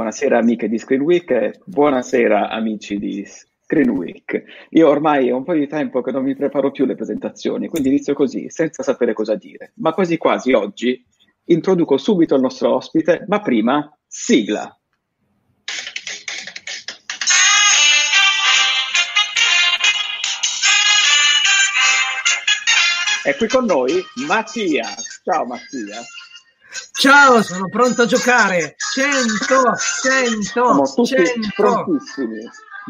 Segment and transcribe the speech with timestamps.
[0.00, 4.44] Buonasera amiche di Screen Week e buonasera amici di Screen Week.
[4.70, 7.90] Io ormai è un po' di tempo che non mi preparo più le presentazioni, quindi
[7.90, 9.72] inizio così, senza sapere cosa dire.
[9.74, 11.04] Ma quasi quasi oggi
[11.44, 14.74] introduco subito il nostro ospite, ma prima sigla.
[23.22, 24.86] È qui con noi Mattia.
[25.22, 26.00] Ciao Mattia.
[26.92, 28.74] Ciao, sono pronto a giocare.
[28.76, 31.48] 100, 100, Siamo tutti 100.
[31.56, 32.38] prontissimi,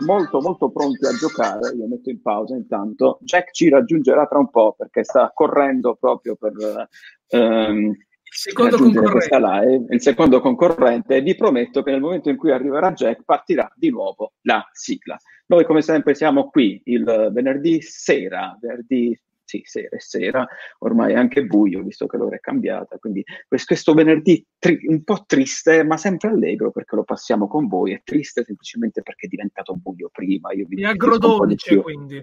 [0.05, 1.75] molto molto pronti a giocare.
[1.75, 3.19] Io metto in pausa intanto.
[3.23, 6.89] Jack ci raggiungerà tra un po' perché sta correndo proprio per
[7.29, 7.95] ehm,
[8.33, 9.11] Secondo raggiungere concorrente.
[9.11, 9.95] questa live.
[9.95, 13.91] Il secondo concorrente e vi prometto che nel momento in cui arriverà Jack partirà di
[13.91, 15.17] nuovo la sigla.
[15.47, 19.19] Noi come sempre siamo qui il venerdì sera, venerdì
[19.51, 20.47] sì, sera e sera,
[20.79, 25.25] ormai è anche buio visto che l'ora è cambiata, quindi questo, venerdì tri- un po'
[25.27, 29.75] triste ma sempre allegro perché lo passiamo con voi, è triste semplicemente perché è diventato
[29.75, 30.53] buio prima.
[30.53, 32.23] Io vi di agrodolce, quindi.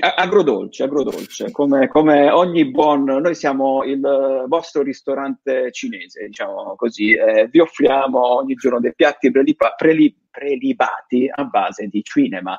[0.00, 7.48] Agrodolce, agrodolce, come, come ogni buon, noi siamo il vostro ristorante cinese, diciamo così, eh,
[7.48, 12.56] vi offriamo ogni giorno dei piatti preliba- preli- prelibati a base di cinema.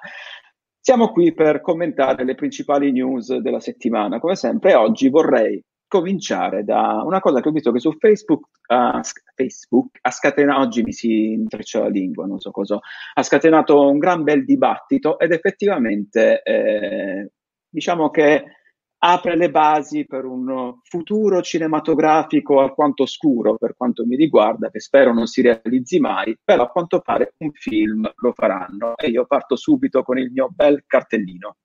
[0.90, 7.04] Siamo qui per commentare le principali news della settimana, come sempre, oggi vorrei cominciare da
[7.06, 9.00] una cosa che ho visto che su Facebook, ha-
[9.36, 12.80] Facebook ha scatenato, oggi mi si intreccia la lingua, non so cosa,
[13.14, 17.34] ha scatenato un gran bel dibattito ed effettivamente eh,
[17.70, 18.59] diciamo che
[19.00, 25.14] apre le basi per un futuro cinematografico alquanto oscuro per quanto mi riguarda, che spero
[25.14, 29.56] non si realizzi mai, però a quanto pare un film lo faranno e io parto
[29.56, 31.56] subito con il mio bel cartellino.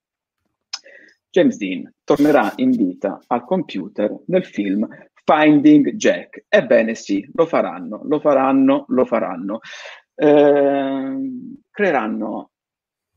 [1.29, 4.87] James Dean tornerà in vita al computer nel film
[5.25, 6.45] Finding Jack.
[6.47, 9.59] Ebbene sì, lo faranno, lo faranno, lo faranno.
[10.15, 12.51] Ehm, creeranno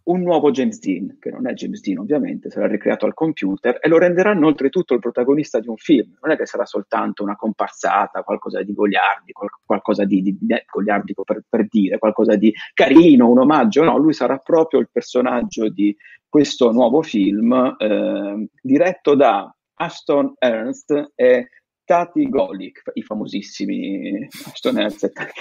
[0.08, 3.88] un nuovo James Dean, che non è James Dean ovviamente, sarà ricreato al computer e
[3.88, 6.16] lo renderanno oltretutto il protagonista di un film.
[6.20, 10.62] Non è che sarà soltanto una comparsata, qualcosa di goliardico, qual- qualcosa di, di, di-
[10.70, 13.84] goliardico per, per dire, qualcosa di carino, un omaggio.
[13.84, 15.94] No, lui sarà proprio il personaggio di
[16.26, 21.48] questo nuovo film, eh, diretto da Ashton Ernst e
[21.84, 25.40] Tati Golik, i famosissimi Ashton Ernst e Tati.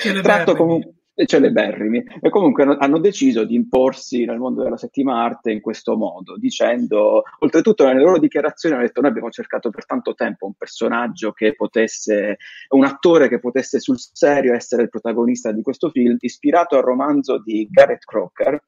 [0.00, 0.22] Celeberrimi.
[0.22, 0.94] Tratto comunque
[1.26, 6.36] celeberrimi e comunque hanno- deciso di imporsi nel mondo della settima arte in questo modo,
[6.36, 11.32] dicendo, oltretutto nelle loro dichiarazioni hanno detto noi abbiamo cercato per tanto tempo un personaggio
[11.32, 12.38] che potesse,
[12.70, 17.40] un attore che potesse sul serio essere il protagonista di questo film, ispirato al romanzo
[17.40, 18.62] di Garrett Crocker.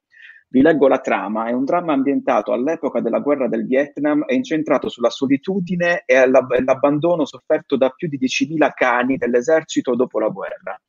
[0.49, 4.87] Vi leggo la trama, è un dramma ambientato all'epoca della guerra del Vietnam e incentrato
[4.87, 10.29] sulla solitudine e alla- e l'abbandono sofferto da più di 10.000 cani dell'esercito dopo la
[10.29, 10.79] guerra.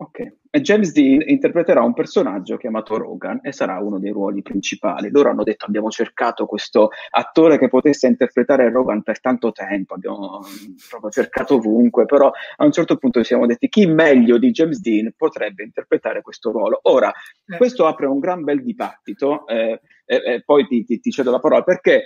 [0.00, 0.32] Ok.
[0.50, 5.10] E James Dean interpreterà un personaggio chiamato Rogan e sarà uno dei ruoli principali.
[5.10, 10.40] Loro hanno detto abbiamo cercato questo attore che potesse interpretare Rogan per tanto tempo, abbiamo
[10.88, 14.80] proprio cercato ovunque, però a un certo punto ci siamo detti chi meglio di James
[14.80, 16.80] Dean potrebbe interpretare questo ruolo.
[16.84, 17.12] Ora,
[17.46, 21.30] Eh, questo apre un gran bel dibattito eh, e, e poi ti, ti- ti cedo
[21.30, 22.04] la parola perché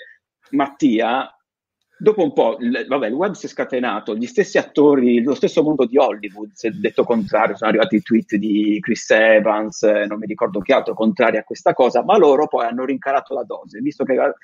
[0.50, 1.32] Mattia
[1.96, 5.62] dopo un po', il, vabbè, il web si è scatenato, gli stessi attori, lo stesso
[5.62, 10.18] mondo di Hollywood, è detto contrario, sono arrivati i tweet di Chris Evans, eh, non
[10.18, 13.80] mi ricordo chi altro, contrari a questa cosa, ma loro poi hanno rincarato la dose,
[13.80, 14.34] visto che eh,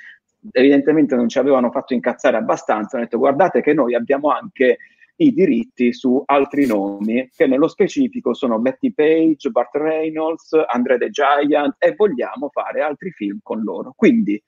[0.53, 4.79] evidentemente non ci avevano fatto incazzare abbastanza, hanno detto guardate che noi abbiamo anche
[5.21, 11.11] i diritti su altri nomi, che nello specifico sono Betty Page, Bart Reynolds, Andre the
[11.11, 13.93] Giant, e vogliamo fare altri film con loro.
[13.95, 14.43] Quindi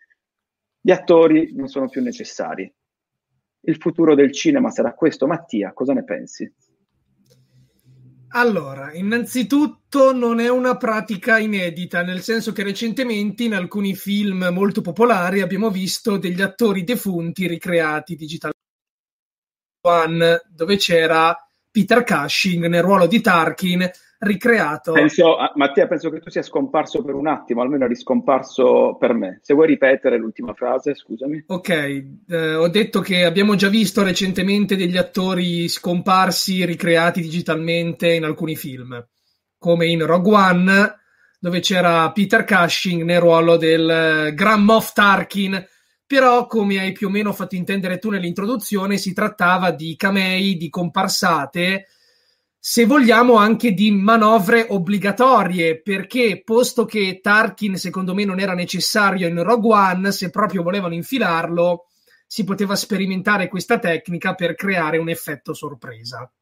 [0.81, 2.72] gli attori non sono più necessari.
[3.64, 5.26] Il futuro del cinema sarà questo.
[5.26, 6.52] Mattia, cosa ne pensi?
[8.34, 14.80] Allora, innanzitutto non è una pratica inedita, nel senso che recentemente in alcuni film molto
[14.80, 18.60] popolari abbiamo visto degli attori defunti ricreati digitalmente.
[19.82, 21.36] One, dove c'era
[21.70, 23.90] Peter Cushing nel ruolo di Tarkin,
[24.22, 24.92] ricreato.
[24.92, 29.40] Penso, Mattia, penso che tu sia scomparso per un attimo, almeno eri scomparso per me.
[29.42, 31.44] Se vuoi ripetere l'ultima frase, scusami.
[31.48, 31.69] Ok,
[32.28, 38.54] eh, ho detto che abbiamo già visto recentemente degli attori scomparsi ricreati digitalmente in alcuni
[38.54, 39.04] film,
[39.58, 40.94] come in Rogue One,
[41.40, 45.66] dove c'era Peter Cushing nel ruolo del Grand Moff Tarkin,
[46.06, 50.69] però come hai più o meno fatto intendere tu nell'introduzione, si trattava di camei, di
[50.69, 51.86] comparsate
[52.64, 59.26] se vogliamo anche di manovre obbligatorie, perché posto che Tarkin secondo me non era necessario
[59.26, 61.86] in Rogue One, se proprio volevano infilarlo,
[62.24, 66.32] si poteva sperimentare questa tecnica per creare un effetto sorpresa.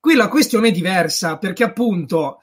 [0.00, 2.40] Qui la questione è diversa, perché appunto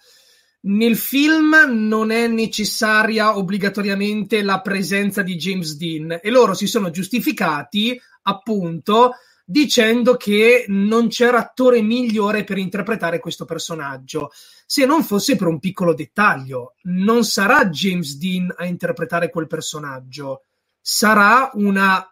[0.62, 6.92] nel film non è necessaria obbligatoriamente la presenza di James Dean e loro si sono
[6.92, 14.32] giustificati appunto dicendo che non c'era attore migliore per interpretare questo personaggio,
[14.66, 16.76] se non fosse per un piccolo dettaglio.
[16.84, 20.44] Non sarà James Dean a interpretare quel personaggio,
[20.80, 22.06] sarà una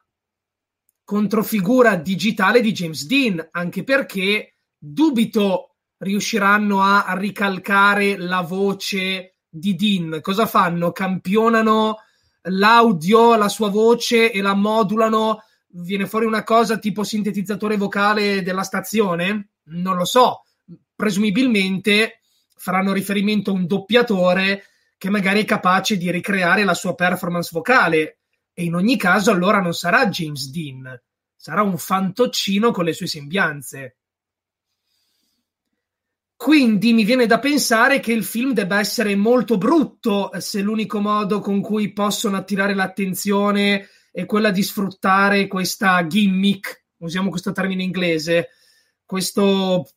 [1.03, 10.19] controfigura digitale di James Dean, anche perché dubito riusciranno a ricalcare la voce di Dean.
[10.21, 10.91] Cosa fanno?
[10.91, 11.97] Campionano
[12.43, 15.43] l'audio, la sua voce e la modulano
[15.73, 19.49] viene fuori una cosa tipo sintetizzatore vocale della stazione?
[19.65, 20.43] Non lo so.
[20.95, 22.21] Presumibilmente
[22.55, 24.65] faranno riferimento a un doppiatore
[24.97, 28.19] che magari è capace di ricreare la sua performance vocale.
[28.53, 31.01] E in ogni caso, allora non sarà James Dean,
[31.35, 33.95] sarà un fantoccino con le sue sembianze.
[36.35, 41.39] Quindi mi viene da pensare che il film debba essere molto brutto se l'unico modo
[41.39, 48.49] con cui possono attirare l'attenzione è quella di sfruttare questa gimmick, usiamo questo termine inglese,
[49.05, 49.87] questo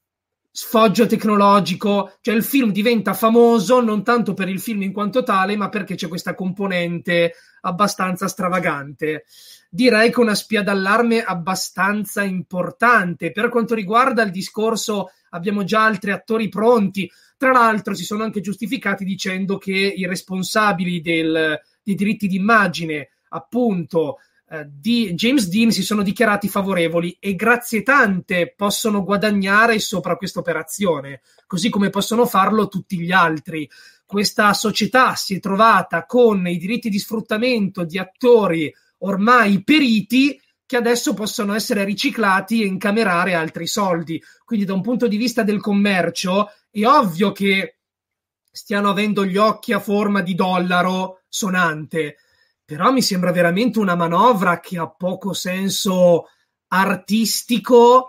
[0.56, 5.56] sfoggio tecnologico, cioè il film diventa famoso non tanto per il film in quanto tale,
[5.56, 9.24] ma perché c'è questa componente abbastanza stravagante.
[9.68, 13.32] Direi che una spia d'allarme abbastanza importante.
[13.32, 17.10] Per quanto riguarda il discorso, abbiamo già altri attori pronti.
[17.36, 24.18] Tra l'altro, si sono anche giustificati dicendo che i responsabili del, dei diritti d'immagine appunto
[24.48, 30.38] eh, di James Dean si sono dichiarati favorevoli e grazie tante possono guadagnare sopra questa
[30.38, 33.68] operazione, così come possono farlo tutti gli altri.
[34.06, 40.76] Questa società si è trovata con i diritti di sfruttamento di attori ormai periti che
[40.76, 44.22] adesso possono essere riciclati e incamerare altri soldi.
[44.44, 47.78] Quindi, da un punto di vista del commercio, è ovvio che
[48.50, 52.16] stiano avendo gli occhi a forma di dollaro sonante,
[52.64, 56.28] però mi sembra veramente una manovra che ha poco senso
[56.68, 58.08] artistico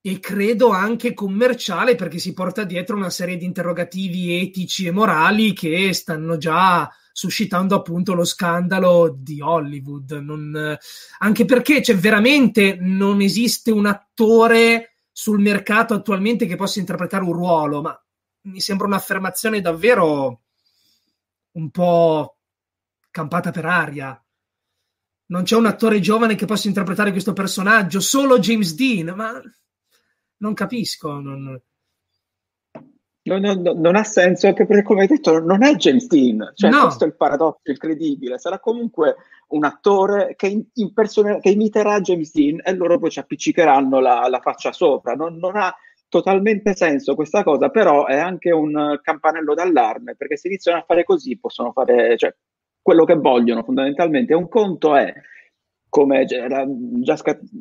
[0.00, 5.52] e credo anche commerciale perché si porta dietro una serie di interrogativi etici e morali
[5.52, 10.10] che stanno già suscitando appunto lo scandalo di Hollywood.
[10.12, 10.76] Non,
[11.18, 17.32] anche perché cioè, veramente non esiste un attore sul mercato attualmente che possa interpretare un
[17.32, 18.04] ruolo, ma
[18.42, 20.40] mi sembra un'affermazione davvero
[21.52, 22.38] un po'
[23.12, 24.20] campata per aria.
[25.26, 29.40] Non c'è un attore giovane che possa interpretare questo personaggio, solo James Dean, ma
[30.38, 31.20] non capisco.
[31.20, 31.62] Non...
[33.24, 36.50] Non, non, non, ha senso perché, come hai detto, non è James Dean.
[36.56, 36.82] Cioè, no.
[36.82, 38.36] questo è il paradosso incredibile.
[38.38, 39.14] Sarà comunque
[39.48, 44.00] un attore che, in, in persone, che imiterà James Dean e loro poi ci appiccicheranno
[44.00, 45.14] la, la faccia sopra.
[45.14, 45.72] Non, non, ha
[46.08, 51.04] totalmente senso questa cosa, però è anche un campanello d'allarme perché se iniziano a fare
[51.04, 52.34] così possono fare, cioè,
[52.82, 54.34] quello che vogliono fondamentalmente.
[54.34, 55.12] Un conto è,
[55.88, 57.16] come era già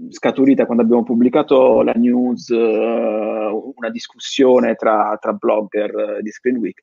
[0.10, 6.58] scaturita quando abbiamo pubblicato la news, uh, una discussione tra, tra blogger uh, di Screen
[6.58, 6.82] Week,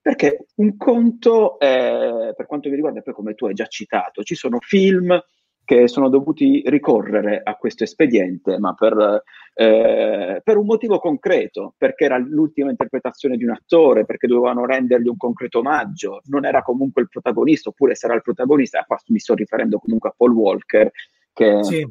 [0.00, 4.34] perché un conto è, per quanto mi riguarda, poi come tu hai già citato, ci
[4.34, 5.18] sono film
[5.64, 9.22] che sono dovuti ricorrere a questo espediente, ma per,
[9.56, 15.06] eh, per, un motivo concreto, perché era l'ultima interpretazione di un attore, perché dovevano rendergli
[15.06, 19.34] un concreto omaggio, non era comunque il protagonista, oppure sarà il protagonista, qua mi sto
[19.34, 20.90] riferendo comunque a Paul Walker,
[21.32, 21.86] che sì.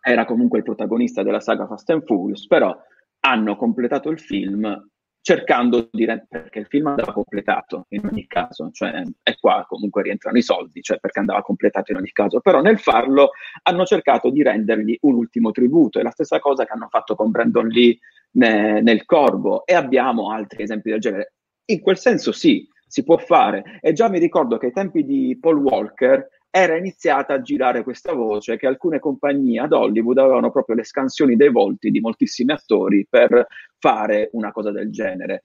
[0.00, 2.74] era comunque il protagonista della saga Fast and Furious, però
[3.20, 4.90] hanno completato il film
[5.22, 10.02] cercando di rendere, perché il film andava completato in ogni caso, cioè, e qua comunque
[10.02, 13.30] rientrano i soldi, cioè perché andava completato in ogni caso, però nel farlo
[13.62, 17.30] hanno cercato di rendergli un ultimo tributo, è la stessa cosa che hanno fatto con
[17.30, 17.96] Brandon Lee
[18.32, 21.34] ne, nel Corvo e abbiamo altri esempi del genere.
[21.66, 25.38] In quel senso sì, si può fare e già mi ricordo che ai tempi di
[25.40, 30.76] Paul Walker era iniziata a girare questa voce che alcune compagnie ad Hollywood avevano proprio
[30.76, 33.46] le scansioni dei volti di moltissimi attori per
[33.78, 35.44] fare una cosa del genere.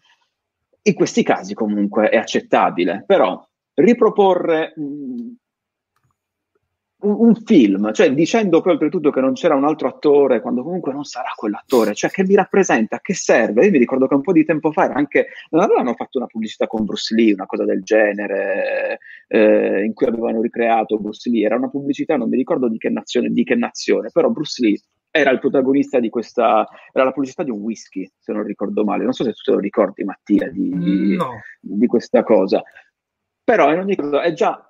[0.87, 3.41] in questi casi comunque è accettabile, però
[3.73, 5.31] riproporre mh,
[7.00, 10.94] un, un, film, cioè dicendo poi oltretutto che non c'era un altro attore, quando comunque
[10.94, 13.66] non sarà quell'attore, cioè che mi rappresenta, che serve?
[13.66, 16.66] Io mi ricordo che un po' di tempo fa anche, non avevano fatto una pubblicità
[16.66, 21.56] con Bruce Lee, una cosa del genere, eh, in cui avevano ricreato Bruce Lee, era
[21.56, 24.80] una pubblicità, non mi ricordo di che nazione, di che nazione però Bruce Lee
[25.12, 29.04] era il protagonista di questa, era la pubblicità di un whisky, se non ricordo male,
[29.04, 31.42] non so se tu te lo ricordi Mattia di, no.
[31.60, 32.62] di questa cosa,
[33.44, 34.66] però in ogni caso è già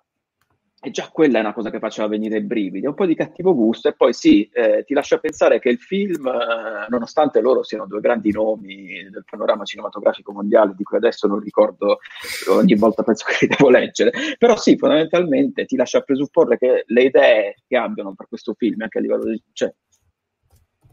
[0.80, 3.56] e già quella è una cosa che faceva venire i brividi, un po' di cattivo
[3.56, 7.88] gusto e poi sì, eh, ti lascia pensare che il film, eh, nonostante loro siano
[7.88, 11.98] due grandi nomi del panorama cinematografico mondiale, di cui adesso non ricordo,
[12.50, 17.02] ogni volta penso che li devo leggere, però sì, fondamentalmente ti lascia presupporre che le
[17.02, 19.42] idee che abbiano per questo film, anche a livello di...
[19.52, 19.74] Cioè,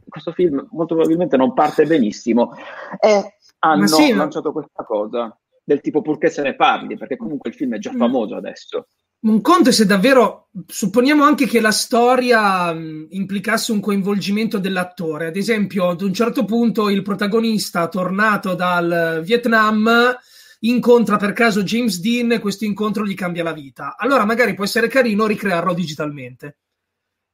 [0.09, 2.55] questo film molto probabilmente non parte benissimo
[3.00, 7.57] e hanno sì, lanciato questa cosa del tipo purché se ne parli, perché comunque il
[7.57, 7.99] film è già mm.
[7.99, 8.87] famoso adesso
[9.25, 15.26] un conto è se davvero supponiamo anche che la storia mh, implicasse un coinvolgimento dell'attore.
[15.26, 20.14] Ad esempio, ad un certo punto il protagonista, tornato dal Vietnam,
[20.61, 23.97] incontra per caso James Dean e questo incontro gli cambia la vita.
[23.97, 26.59] Allora magari può essere carino ricrearlo digitalmente.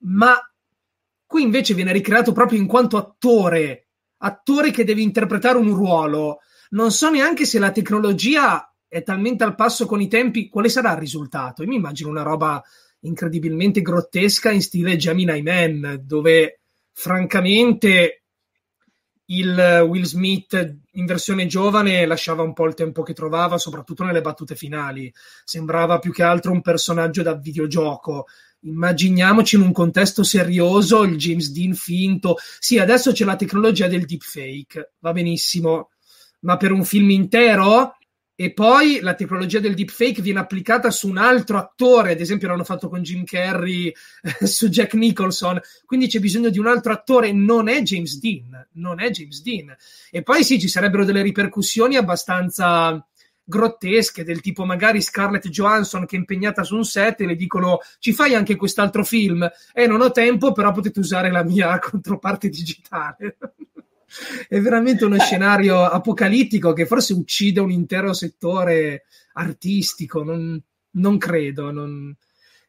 [0.03, 0.39] Ma
[1.27, 6.39] qui invece viene ricreato proprio in quanto attore, attore che deve interpretare un ruolo.
[6.71, 10.91] Non so neanche se la tecnologia è talmente al passo con i tempi, quale sarà
[10.93, 11.63] il risultato?
[11.63, 12.61] Io mi immagino una roba
[13.03, 18.25] incredibilmente grottesca in stile Gemini Man, dove francamente
[19.27, 24.23] il Will Smith in versione giovane lasciava un po' il tempo che trovava, soprattutto nelle
[24.23, 25.13] battute finali.
[25.45, 28.27] Sembrava più che altro un personaggio da videogioco.
[28.63, 32.39] Immaginiamoci in un contesto serioso il James Dean finto.
[32.59, 35.91] Sì, adesso c'è la tecnologia del deepfake, va benissimo,
[36.41, 37.95] ma per un film intero
[38.41, 42.65] e poi la tecnologia del deepfake viene applicata su un altro attore, ad esempio l'hanno
[42.65, 43.93] fatto con Jim Carrey
[44.23, 48.67] eh, su Jack Nicholson, quindi c'è bisogno di un altro attore, non è James Dean,
[48.77, 49.77] non è James Dean.
[50.11, 53.07] E poi sì, ci sarebbero delle ripercussioni abbastanza
[53.45, 57.81] grottesche, del tipo magari Scarlett Johansson che è impegnata su un set e le dicono
[57.99, 59.47] ci fai anche quest'altro film?
[59.75, 63.37] Eh, non ho tempo, però potete usare la mia controparte digitale
[64.49, 70.23] è veramente uno scenario apocalittico che forse uccide un intero settore artistico.
[70.23, 70.61] Non,
[70.93, 71.71] non credo.
[71.71, 72.15] Non...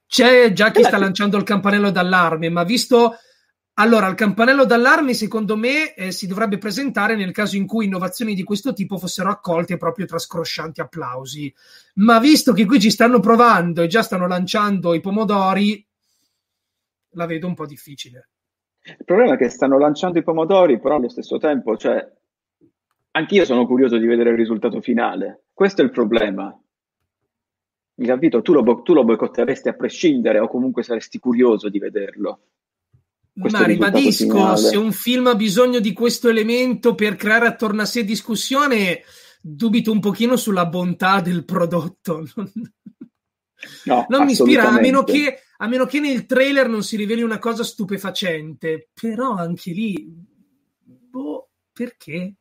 [0.05, 3.15] C'è già chi sta lanciando il campanello d'allarme, ma visto.
[3.75, 8.35] Allora, il campanello d'allarme, secondo me, eh, si dovrebbe presentare nel caso in cui innovazioni
[8.35, 11.51] di questo tipo fossero accolte proprio tra scroscianti applausi.
[11.95, 15.83] Ma visto che qui ci stanno provando e già stanno lanciando i pomodori,
[17.11, 18.27] la vedo un po' difficile.
[18.83, 22.05] Il problema è che stanno lanciando i pomodori, però allo stesso tempo, cioè,
[23.11, 25.43] anch'io sono curioso di vedere il risultato finale.
[25.53, 26.55] Questo è il problema.
[27.95, 28.41] Mi capito?
[28.41, 32.41] Tu lo, tu lo boicotteresti a prescindere o comunque saresti curioso di vederlo.
[33.33, 34.57] Questo Ma ribadisco, finale.
[34.57, 39.01] se un film ha bisogno di questo elemento per creare attorno a sé discussione,
[39.41, 42.23] dubito un pochino sulla bontà del prodotto.
[43.85, 47.21] No, non mi ispira, a meno, che, a meno che nel trailer non si riveli
[47.21, 48.89] una cosa stupefacente.
[48.99, 50.11] Però anche lì,
[50.83, 52.33] boh, perché?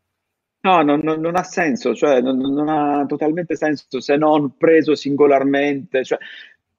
[0.63, 4.95] No, non, non, non, ha senso, cioè non, non, ha totalmente senso se non preso
[4.95, 6.03] singolarmente.
[6.03, 6.19] Cioè,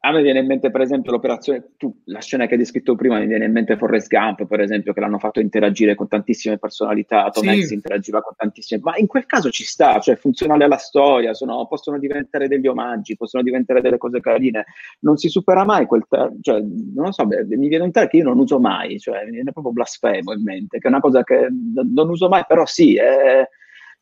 [0.03, 3.19] a me viene in mente, per esempio, l'operazione, tu, la scena che hai descritto prima,
[3.19, 7.29] mi viene in mente Forrest Gump, per esempio, che l'hanno fatto interagire con tantissime personalità,
[7.29, 7.49] Tom sì.
[7.49, 11.67] Hanks interagiva con tantissime, ma in quel caso ci sta, cioè funzionale alla storia, sono,
[11.67, 14.65] possono diventare degli omaggi, possono diventare delle cose carine,
[15.01, 18.09] non si supera mai quel, ter- cioè, non lo so, beh, mi viene un termine
[18.09, 20.99] che io non uso mai, cioè mi viene proprio blasfemo in mente, che è una
[20.99, 21.47] cosa che
[21.93, 23.47] non uso mai, però sì, è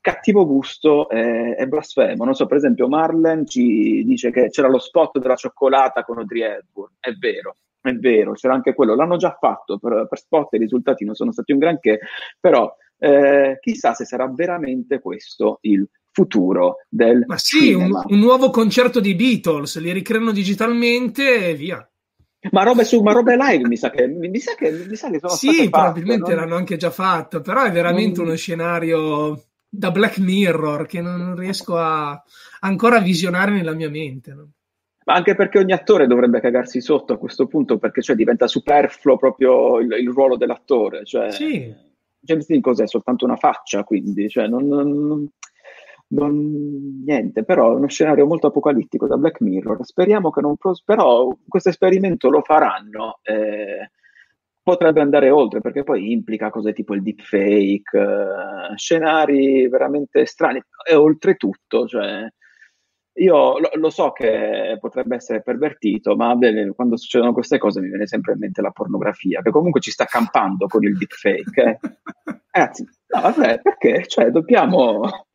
[0.02, 2.24] cattivo gusto è, è blasfemo.
[2.24, 6.42] Non so, per esempio, Marlen ci dice che c'era lo spot della cioccolata con Audrey
[6.42, 6.94] Hepburn.
[7.00, 8.96] È vero, è vero, c'era anche quello.
[8.96, 12.00] L'hanno già fatto per, per spot, i risultati non sono stati un granché,
[12.40, 18.50] però eh, chissà se sarà veramente questo il futuro del Ma sì, un, un, nuovo
[18.50, 21.88] concerto di Beatles, li ricreano digitalmente e via.
[22.52, 25.20] Ma robe, su, ma robe live mi sa che, mi sa che, mi sa che
[25.20, 28.28] sono sì, probabilmente fatte, l'hanno anche già fatto, però è veramente non...
[28.28, 32.22] uno scenario da Black Mirror che non riesco a
[32.62, 34.34] ancora visionare nella mia mente.
[34.34, 34.50] No?
[35.06, 39.18] Ma anche perché ogni attore dovrebbe cagarsi sotto a questo punto, perché cioè, diventa superfluo
[39.18, 41.06] proprio il, il ruolo dell'attore.
[41.06, 41.74] Cioè, sì.
[42.20, 42.88] James Dean cos'è?
[42.88, 45.28] Soltanto una faccia, quindi cioè, non, non,
[46.10, 49.84] non, niente, però è uno scenario molto apocalittico da Black Mirror.
[49.84, 50.56] Speriamo che non.
[50.86, 53.20] Però questo esperimento lo faranno.
[53.24, 53.90] Eh,
[54.70, 60.94] potrebbe andare oltre perché poi implica cose tipo il deepfake, uh, scenari veramente strani e
[60.94, 62.28] oltretutto, cioè,
[63.14, 67.90] io lo, lo, so che potrebbe essere pervertito, ma beh, quando succedono queste cose mi
[67.90, 71.62] viene sempre in mente la pornografia, che comunque ci sta campando con il deepfake.
[71.62, 71.80] Eh.
[72.52, 74.06] Ragazzi, no, vabbè, perché?
[74.08, 75.28] Cioè, dobbiamo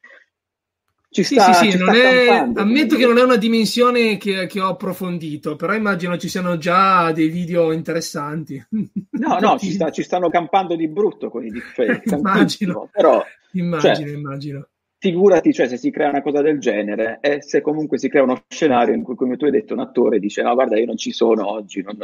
[1.15, 2.51] ci sta, sì, sì, sì, è...
[2.55, 7.13] ammetto che non è una dimensione che, che, ho approfondito, però immagino ci siano già
[7.13, 8.61] dei video interessanti.
[9.15, 12.03] No, no, ci, sta, ci stanno campando di brutto con i deepfake.
[12.17, 14.69] immagino, però, immagino, cioè, immagino.
[14.99, 18.43] Figurati, cioè, se si crea una cosa del genere e se comunque si crea uno
[18.49, 21.13] scenario in cui, come tu hai detto, un attore dice no, guarda, io non ci
[21.13, 21.97] sono oggi, non,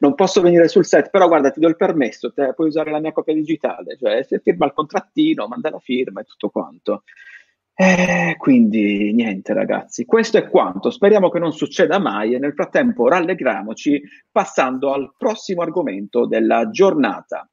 [0.00, 3.00] non posso venire sul set, però guarda, ti do il permesso, te, puoi usare la
[3.00, 7.04] mia copia digitale, cioè se firma il contrattino, manda la firma e tutto quanto.
[7.76, 13.08] Eh, quindi niente ragazzi, questo è quanto, speriamo che non succeda mai e nel frattempo
[13.08, 14.00] rallegriamoci
[14.30, 17.48] passando al prossimo argomento della giornata.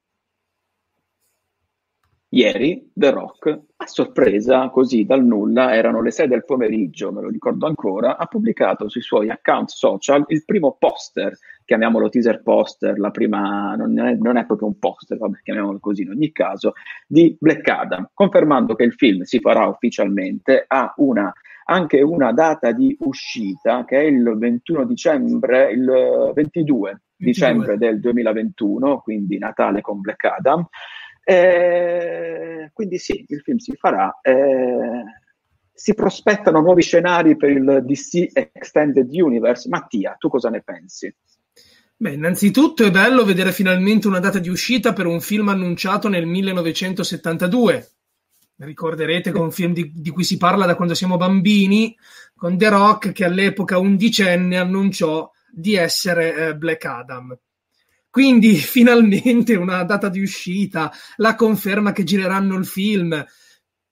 [2.33, 7.27] Ieri The Rock, a sorpresa, così dal nulla, erano le 6 del pomeriggio, me lo
[7.27, 13.11] ricordo ancora, ha pubblicato sui suoi account social il primo poster, chiamiamolo teaser poster, la
[13.11, 16.71] prima, non è, non è proprio un poster, vabbè, chiamiamolo così in ogni caso,
[17.05, 21.33] di Black Adam, confermando che il film si farà ufficialmente, ha una,
[21.65, 27.01] anche una data di uscita che è il 21 dicembre, il 22 22.
[27.17, 30.65] dicembre del 2021, quindi Natale con Black Adam.
[31.23, 34.19] Eh, quindi sì, il film si farà.
[34.21, 35.03] Eh,
[35.73, 39.67] si prospettano nuovi scenari per il DC Extended Universe.
[39.67, 41.13] Mattia, tu cosa ne pensi?
[41.97, 46.25] Beh, innanzitutto è bello vedere finalmente una data di uscita per un film annunciato nel
[46.25, 47.89] 1972.
[48.57, 51.95] Ricorderete con un film di, di, cui si parla da quando siamo bambini,
[52.35, 57.37] con The Rock che all'epoca undicenne annunciò di essere eh, Black Adam.
[58.11, 63.25] Quindi finalmente una data di uscita, la conferma che gireranno il film.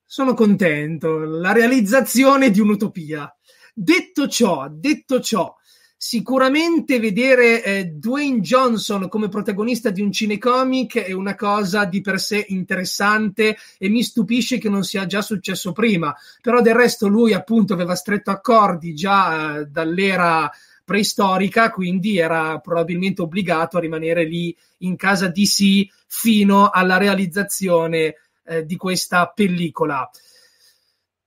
[0.05, 3.33] Sono contento, la realizzazione di un'utopia.
[3.73, 5.55] Detto ciò, detto ciò,
[5.95, 12.19] sicuramente vedere eh, Dwayne Johnson come protagonista di un cinecomic è una cosa di per
[12.19, 16.13] sé interessante e mi stupisce che non sia già successo prima.
[16.41, 20.49] Però del resto lui appunto aveva stretto accordi già eh, dall'era
[20.89, 28.65] preistorica, quindi era probabilmente obbligato a rimanere lì in casa DC fino alla realizzazione eh,
[28.65, 30.09] di questa pellicola.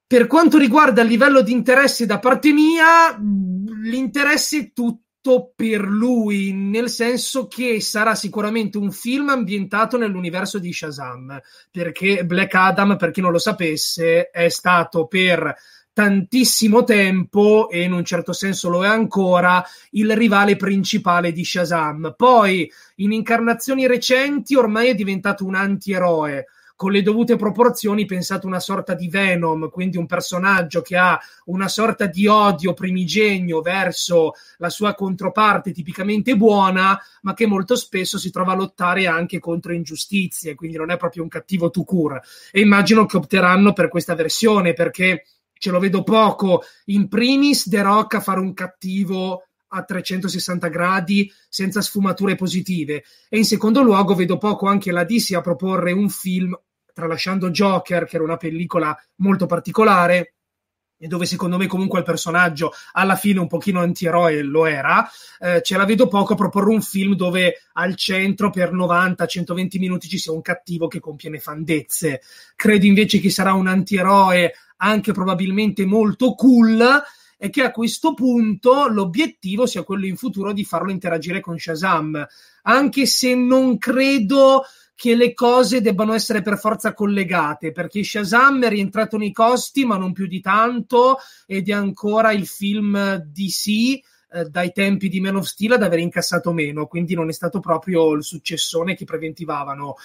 [0.04, 3.16] Per quanto riguarda il livello di interesse da parte mia,
[3.84, 10.72] l'interesse è tutto per lui, nel senso che sarà sicuramente un film ambientato nell'universo di
[10.72, 15.54] Shazam, perché Black Adam, per chi non lo sapesse, è stato per
[15.92, 22.14] tantissimo tempo e in un certo senso lo è ancora il rivale principale di Shazam.
[22.16, 26.46] Poi in incarnazioni recenti ormai è diventato un antieroe
[26.82, 31.68] con le dovute proporzioni pensate una sorta di Venom, quindi un personaggio che ha una
[31.68, 38.32] sorta di odio primigenio verso la sua controparte tipicamente buona, ma che molto spesso si
[38.32, 42.20] trova a lottare anche contro ingiustizie, quindi non è proprio un cattivo to cure.
[42.50, 45.22] E immagino che opteranno per questa versione perché
[45.62, 46.64] ce lo vedo poco.
[46.86, 53.04] In primis, The Rock a fare un cattivo a 360 gradi senza sfumature positive.
[53.28, 56.58] E in secondo luogo, vedo poco anche la DC a proporre un film,
[56.92, 60.34] tralasciando Joker, che era una pellicola molto particolare,
[60.98, 65.08] e dove secondo me comunque il personaggio alla fine un pochino antieroe lo era,
[65.40, 70.08] eh, ce la vedo poco a proporre un film dove al centro per 90-120 minuti
[70.08, 72.20] ci sia un cattivo che compie nefandezze.
[72.54, 74.52] Credo invece che sarà un antieroe
[74.84, 77.02] anche probabilmente molto cool
[77.38, 82.24] e che a questo punto l'obiettivo sia quello in futuro di farlo interagire con Shazam,
[82.62, 84.62] anche se non credo
[84.94, 89.96] che le cose debbano essere per forza collegate, perché Shazam è rientrato nei costi, ma
[89.96, 93.68] non più di tanto, ed è ancora il film DC
[94.34, 97.58] eh, dai tempi di Man of Steel ad aver incassato meno, quindi non è stato
[97.58, 99.96] proprio il successone che preventivano.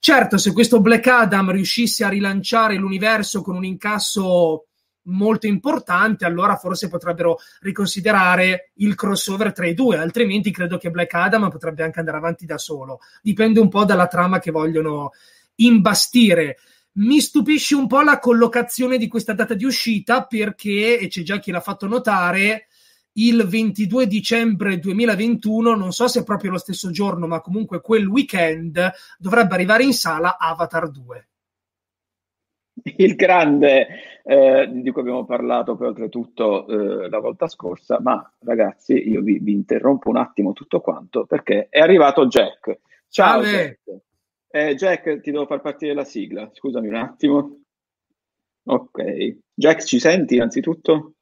[0.00, 4.68] Certo, se questo Black Adam riuscisse a rilanciare l'universo con un incasso
[5.08, 11.14] molto importante, allora forse potrebbero riconsiderare il crossover tra i due, altrimenti credo che Black
[11.14, 13.00] Adam potrebbe anche andare avanti da solo.
[13.22, 15.10] Dipende un po' dalla trama che vogliono
[15.56, 16.58] imbastire.
[16.92, 21.38] Mi stupisce un po' la collocazione di questa data di uscita perché, e c'è già
[21.38, 22.67] chi l'ha fatto notare,
[23.26, 28.06] il 22 dicembre 2021, non so se è proprio lo stesso giorno, ma comunque quel
[28.06, 31.28] weekend, dovrebbe arrivare in sala Avatar 2.
[32.96, 33.88] Il grande
[34.22, 39.38] eh, di cui abbiamo parlato poi oltretutto eh, la volta scorsa, ma ragazzi io vi,
[39.40, 42.78] vi, interrompo un attimo tutto quanto perché è arrivato Jack,
[43.08, 43.78] Ciao Jack.
[44.50, 46.48] Eh, Jack, ti devo far partire la sigla.
[46.52, 47.60] Scusami un attimo.
[48.64, 49.38] Ok.
[49.54, 51.14] Jack, ci senti innanzitutto?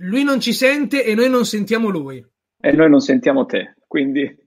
[0.00, 2.24] Lui non ci sente e noi non sentiamo lui.
[2.60, 4.46] E noi non sentiamo te, quindi...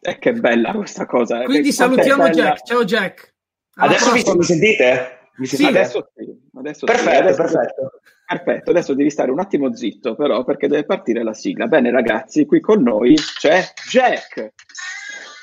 [0.00, 1.42] Eh, che bella questa cosa.
[1.42, 1.46] Eh.
[1.46, 2.64] Quindi salutiamo Jack.
[2.64, 3.34] Ciao Jack.
[3.74, 5.18] Alla adesso mi, mi, sentite?
[5.36, 5.70] Mi sentite?
[5.70, 6.40] Sì, adesso sì.
[6.56, 7.16] Adesso perfetto, sì.
[7.16, 7.90] Adesso perfetto.
[8.28, 11.66] Perfetto, adesso devi stare un attimo zitto però perché deve partire la sigla.
[11.66, 14.52] Bene ragazzi, qui con noi c'è Jack.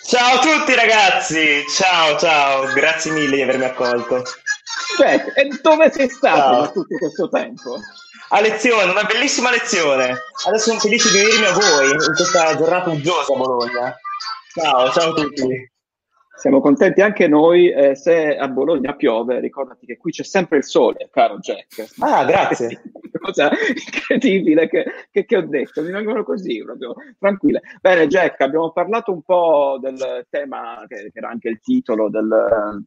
[0.08, 4.24] Ciao a tutti ragazzi, ciao ciao, grazie mille di avermi accolto.
[4.98, 7.80] Jack, e dove sei stato per tutto questo tempo?
[8.36, 10.14] A lezione, una bellissima lezione.
[10.46, 13.96] Adesso sono felice di unirmi a voi in questa giornata uggiosa a Bologna.
[14.54, 15.72] Ciao, ciao a tutti.
[16.36, 17.72] Siamo contenti anche noi.
[17.72, 21.94] Eh, se a Bologna piove, ricordati che qui c'è sempre il sole, caro Jack.
[22.00, 22.82] Ah, grazie.
[23.18, 25.82] Cosa incredibile che, che, che, ho detto.
[25.82, 27.62] Mi vengono così, proprio tranquille.
[27.80, 32.84] Bene, Jack, abbiamo parlato un po' del tema che, che era anche il titolo del,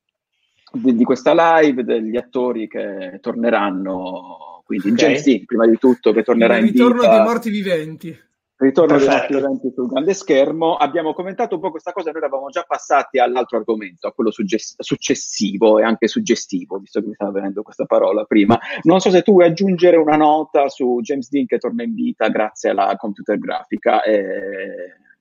[0.73, 4.57] di, di, questa live, degli attori che torneranno.
[4.69, 4.99] Quindi okay.
[4.99, 6.83] James Dean, prima di tutto, che tornerà il in vita.
[6.83, 8.21] Il ritorno dei morti viventi.
[8.55, 9.09] Ritorno Perfetto.
[9.09, 10.77] dei nostri eventi sul grande schermo.
[10.77, 14.83] Abbiamo commentato un po' questa cosa, noi eravamo già passati all'altro argomento, a quello suggest-
[14.83, 18.61] successivo e anche suggestivo, visto che mi stava venendo questa parola prima.
[18.83, 22.29] Non so se tu vuoi aggiungere una nota su James Dean che torna in vita
[22.29, 24.19] grazie alla computer grafica e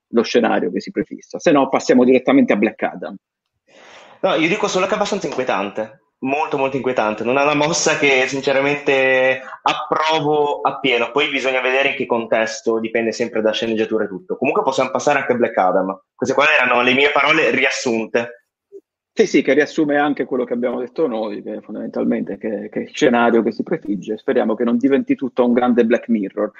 [0.09, 1.39] lo scenario che si prefissa.
[1.39, 3.15] Se no, passiamo direttamente a Black Adam.
[4.19, 7.23] No, io dico solo che è abbastanza inquietante molto molto inquietante.
[7.23, 11.11] Non è una mossa che sinceramente approvo appieno.
[11.11, 14.37] Poi bisogna vedere in che contesto, dipende sempre da sceneggiatura e tutto.
[14.37, 16.01] Comunque possiamo passare anche a Black Adam.
[16.15, 18.41] Queste qua erano le mie parole riassunte.
[19.17, 23.41] Sì, sì, che riassume anche quello che abbiamo detto noi, che fondamentalmente che, che scenario
[23.41, 24.15] che si prefigge.
[24.15, 26.51] Speriamo che non diventi tutto un grande Black Mirror.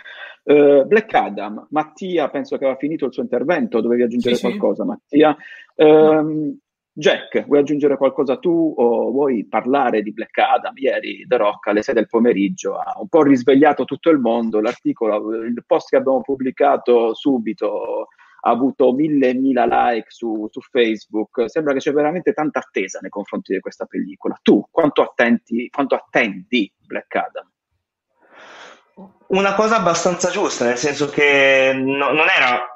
[0.41, 4.82] Uh, Black Adam, Mattia penso che aveva finito il suo intervento, dovevi aggiungere sì, qualcosa,
[4.82, 4.89] sì.
[4.89, 5.38] Mattia.
[5.76, 6.58] Uh, no.
[6.99, 10.73] Jack, vuoi aggiungere qualcosa tu o vuoi parlare di Black Adam?
[10.77, 14.60] Ieri The Rock alle 6 del pomeriggio ha un po' risvegliato tutto il mondo.
[14.60, 18.07] L'articolo, il post che abbiamo pubblicato subito
[18.39, 21.47] ha avuto mille e mila like su, su, Facebook.
[21.47, 24.36] Sembra che c'è veramente tanta attesa nei confronti di questa pellicola.
[24.41, 27.47] Tu quanto, attenti, quanto attendi Black Adam?
[29.30, 32.72] Una cosa abbastanza giusta, nel senso che no, non, era,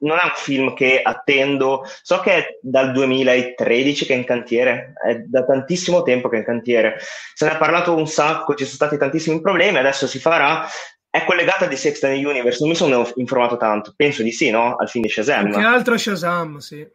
[0.00, 4.94] non è un film che attendo, so che è dal 2013 che è in cantiere,
[5.04, 6.98] è da tantissimo tempo che è in cantiere,
[7.34, 10.66] se ne è parlato un sacco, ci sono stati tantissimi problemi, adesso si farà,
[11.10, 14.76] è collegata di Sex Universe, non mi sono informato tanto, penso di sì, no?
[14.76, 15.52] Al film di Shazam.
[15.52, 16.86] Che altro Shazam, sì.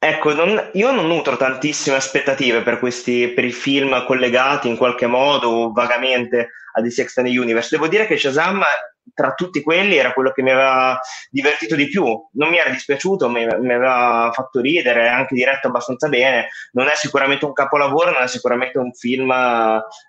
[0.00, 5.08] Ecco, non, io non nutro tantissime aspettative per, questi, per i film collegati in qualche
[5.08, 7.70] modo vagamente a DC Extended Universe.
[7.72, 8.62] Devo dire che Shazam
[9.12, 12.04] tra tutti quelli era quello che mi aveva divertito di più.
[12.04, 16.50] Non mi era dispiaciuto, mi, mi aveva fatto ridere, anche diretto abbastanza bene.
[16.72, 19.34] Non è sicuramente un capolavoro, non è sicuramente un film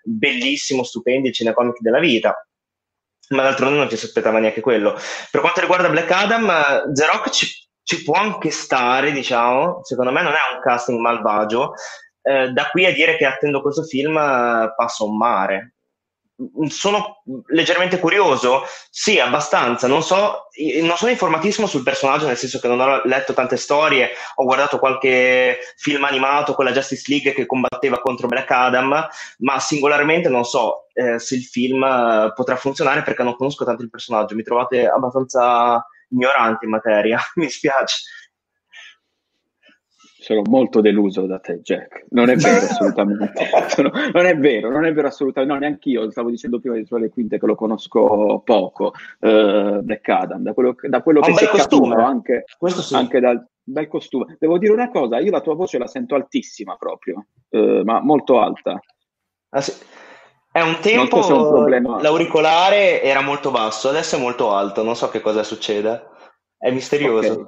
[0.04, 2.44] bellissimo, stupendo, il cinecomic della vita
[3.30, 5.00] ma d'altronde non ci si aspettava neanche quello.
[5.30, 10.22] Per quanto riguarda Black Adam, The Rock ci ci può anche stare, diciamo, secondo me
[10.22, 11.74] non è un casting malvagio.
[12.22, 15.74] Eh, da qui a dire che attendo questo film eh, passa un mare.
[16.68, 19.88] Sono leggermente curioso, sì, abbastanza.
[19.88, 20.50] Non so,
[20.84, 24.12] non sono informatissimo sul personaggio, nel senso che non ho letto tante storie.
[24.36, 29.08] Ho guardato qualche film animato con la Justice League che combatteva contro Black Adam,
[29.40, 33.82] ma singolarmente non so eh, se il film eh, potrà funzionare perché non conosco tanto
[33.82, 34.36] il personaggio.
[34.36, 38.04] Mi trovate abbastanza ignorante in materia, mi spiace.
[40.22, 42.08] Sono molto deluso da te, Jack.
[42.10, 43.46] Non è vero assolutamente.
[43.70, 45.54] Sono, non è vero, non è vero assolutamente.
[45.54, 46.12] No, neanche io.
[46.12, 50.42] Stavo dicendo prima di sulle quinte che lo conosco poco, uh, Black Adam.
[50.44, 52.96] Da quello, da quello che si è capito anche, sì.
[52.96, 54.36] anche dal bel costume.
[54.38, 58.40] Devo dire una cosa, io la tua voce la sento altissima proprio, uh, ma molto
[58.42, 58.78] alta.
[59.52, 59.72] Ah, sì.
[60.52, 65.22] È un tempo un l'auricolare era molto basso, adesso è molto alto, non so che
[65.22, 66.08] cosa succede.
[66.58, 67.32] È misterioso.
[67.32, 67.46] Okay.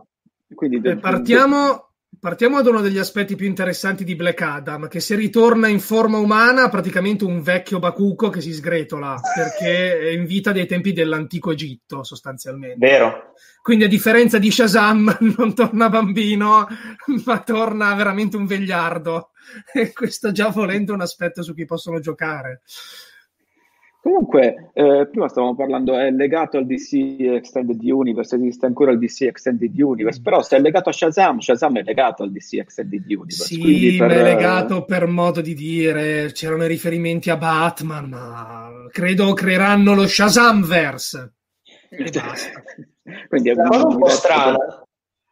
[0.53, 5.15] Quindi de- partiamo, partiamo ad uno degli aspetti più interessanti di Black Adam, che se
[5.15, 10.51] ritorna in forma umana praticamente un vecchio bacuco che si sgretola, perché è in vita
[10.51, 12.77] dei tempi dell'antico Egitto, sostanzialmente.
[12.77, 13.33] Vero.
[13.63, 16.67] Quindi a differenza di Shazam non torna bambino,
[17.25, 19.30] ma torna veramente un vegliardo.
[19.73, 22.61] E questo già volendo un aspetto su cui possono giocare.
[24.01, 29.21] Comunque, eh, prima stavamo parlando, è legato al DC Extended Universe, esiste ancora il DC
[29.21, 30.23] Extended Universe, mm.
[30.23, 33.43] però se è legato a Shazam, Shazam è legato al DC Extended Universe.
[33.43, 34.09] Sì, per...
[34.09, 40.07] è legato per modo di dire, c'erano i riferimenti a Batman, ma credo creeranno lo
[40.07, 41.33] Shazamverse.
[41.89, 42.63] E basta.
[43.29, 44.80] Quindi è una cosa un po' strana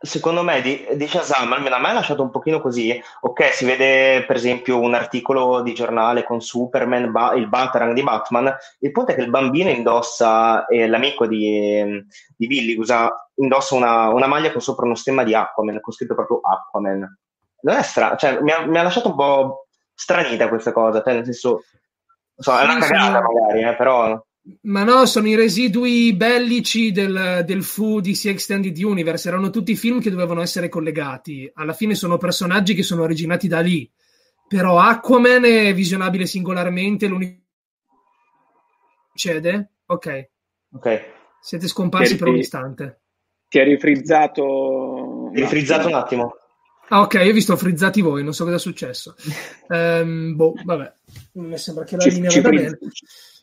[0.02, 3.00] secondo me di, di, Shazam almeno a me ha lasciato un pochino così.
[3.22, 8.04] Ok si vede per esempio un articolo di giornale con Superman ba- il Batarang di
[8.04, 8.56] Batman.
[8.80, 14.08] Il punto è che il bambino indossa eh, l'amico di, di Billy usa, indossa una,
[14.08, 17.18] una, maglia con sopra uno stemma di Aquaman con scritto proprio Aquaman.
[17.62, 21.14] Non è strano cioè mi ha, mi ha, lasciato un po' stranita questa cosa cioè
[21.14, 21.64] nel senso
[22.38, 24.18] so, è una cagata magari eh, però
[24.62, 29.28] ma no, sono i residui bellici del, del fu DC Extended Universe.
[29.28, 31.50] Erano tutti film che dovevano essere collegati.
[31.54, 33.90] Alla fine sono personaggi che sono originati da lì.
[34.48, 37.08] Però Aquaman è visionabile singolarmente.
[37.08, 37.42] L'unico
[39.12, 39.72] succede?
[39.86, 40.30] Ok.
[40.74, 41.02] Ok.
[41.42, 43.02] Siete scomparsi per un istante.
[43.48, 45.30] Ti hai rifrizzato.
[45.32, 46.34] Ti hai rifrizzato un attimo.
[46.92, 49.16] Ah, ok, io ho visto frizzati voi, non so cosa è successo.
[49.68, 50.92] um, boh, vabbè,
[51.34, 52.78] mi sembra che la ci, linea ci vada bene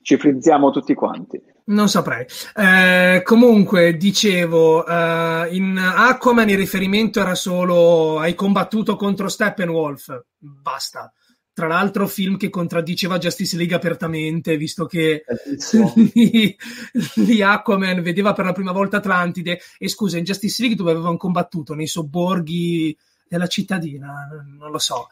[0.07, 1.43] ci frizziamo tutti quanti.
[1.65, 2.25] Non saprei.
[2.55, 10.27] Eh, comunque, dicevo, eh, in Aquaman il riferimento era solo hai combattuto contro Steppenwolf.
[10.39, 11.13] Basta.
[11.53, 15.25] Tra l'altro, film che contraddiceva Justice League apertamente, visto che
[16.15, 16.57] lì,
[17.15, 19.59] lì, Aquaman vedeva per la prima volta Atlantide.
[19.77, 21.75] E scusa, in Justice League dove avevano combattuto?
[21.75, 24.29] Nei sobborghi della cittadina?
[24.57, 25.09] Non lo so.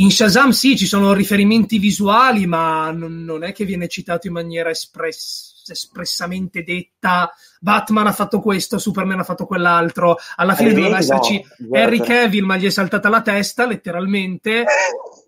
[0.00, 4.32] In Shazam sì, ci sono riferimenti visuali, ma non, non è che viene citato in
[4.32, 10.16] maniera espress, espressamente detta Batman ha fatto questo, Superman ha fatto quell'altro.
[10.36, 14.64] Alla fine doveva esserci no, Harry Cavill, ma gli è saltata la testa, letteralmente.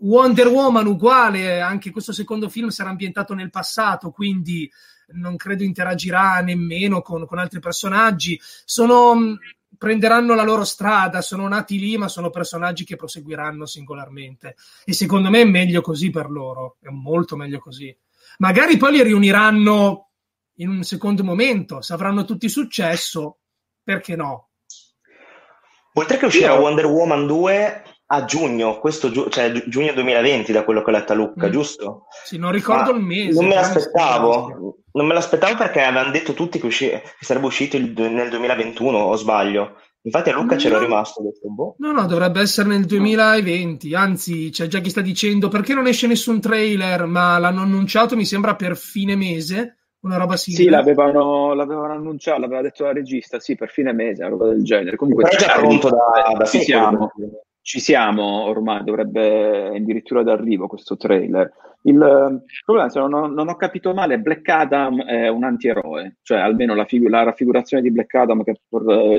[0.03, 4.71] Wonder Woman uguale, anche questo secondo film sarà ambientato nel passato, quindi
[5.15, 8.41] non credo interagirà nemmeno con, con altri personaggi.
[8.65, 9.37] Sono
[9.81, 14.55] prenderanno la loro strada, sono nati lì, ma sono personaggi che proseguiranno singolarmente.
[14.85, 17.97] E secondo me è meglio così per loro, è molto meglio così.
[18.41, 20.11] Magari poi li riuniranno
[20.57, 23.39] in un secondo momento, se avranno tutti successo,
[23.83, 24.51] perché no?
[25.95, 26.61] Oltre che uscirà Io...
[26.61, 31.13] Wonder Woman 2 a giugno, questo giu- cioè giugno 2020 da quello che ho letto
[31.13, 31.51] a Luca, mm.
[31.51, 32.07] giusto?
[32.25, 33.41] Sì, non ricordo Ma il mese.
[33.41, 37.77] Non me l'aspettavo, non me l'aspettavo perché avevano detto tutti che, usci- che sarebbe uscito
[37.77, 39.77] il, nel 2021, o sbaglio.
[40.03, 41.23] Infatti a Luca no, c'era rimasto.
[41.23, 41.75] Detto, boh.
[41.79, 43.95] No, no, dovrebbe essere nel 2020.
[43.95, 48.25] Anzi, c'è già chi sta dicendo perché non esce nessun trailer, ma l'hanno annunciato, mi
[48.25, 49.77] sembra, per fine mese.
[50.01, 50.65] Una roba simile.
[50.65, 54.65] Sì, l'avevano, l'avevano annunciato, l'aveva detto la regista, sì, per fine mese, una roba del
[54.65, 54.97] genere.
[54.97, 57.13] Comunque, è già pronto da, da ci siamo
[57.71, 61.53] ci siamo ormai, dovrebbe addirittura d'arrivo questo trailer.
[61.83, 66.75] Il problema che non, non ho capito male, Black Adam è un antieroe, cioè almeno
[66.75, 68.59] la, figu- la raffigurazione di Black Adam per,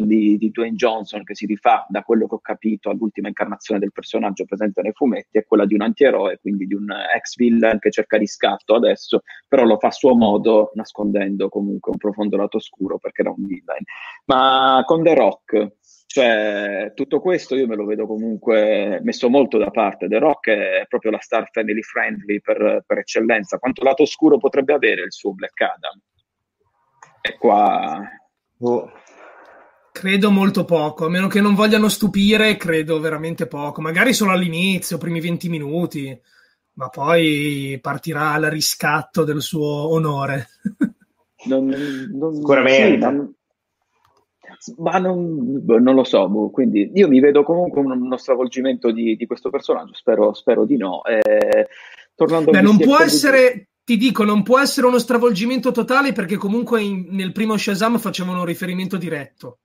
[0.04, 3.94] di, di, Dwayne Johnson, che si rifà da quello che ho capito all'ultima incarnazione del
[3.94, 7.90] personaggio presente nei fumetti, è quella di un antieroe, quindi di un ex villain che
[7.90, 12.98] cerca riscatto adesso, però lo fa a suo modo, nascondendo comunque un profondo lato oscuro
[12.98, 13.84] perché era un villain.
[14.26, 15.72] Ma con The Rock
[16.14, 20.10] cioè, tutto questo io me lo vedo comunque messo molto da parte.
[20.10, 23.60] The Rock è proprio la star family friendly per, per eccellenza.
[23.60, 26.02] Quanto lato oscuro potrebbe avere il suo Black Adam?
[27.22, 28.02] E qua...
[28.60, 28.92] Oh.
[29.94, 33.80] Credo molto poco, a meno che non vogliano stupire, credo veramente poco.
[33.80, 36.22] Magari solo all'inizio, primi 20 minuti,
[36.74, 40.48] ma poi partirà al riscatto del suo onore.
[41.44, 42.92] Non, non, Sicuramente.
[42.92, 43.34] Sì, non,
[44.78, 49.26] ma non, non lo so, boh, quindi io mi vedo comunque uno stravolgimento di, di
[49.26, 51.04] questo personaggio, spero, spero di no.
[51.04, 51.68] Eh,
[52.16, 53.68] tornando Beh, non può essere, di...
[53.84, 58.40] ti dico, non può essere uno stravolgimento totale perché comunque in, nel primo Shazam facevano
[58.40, 59.60] un riferimento diretto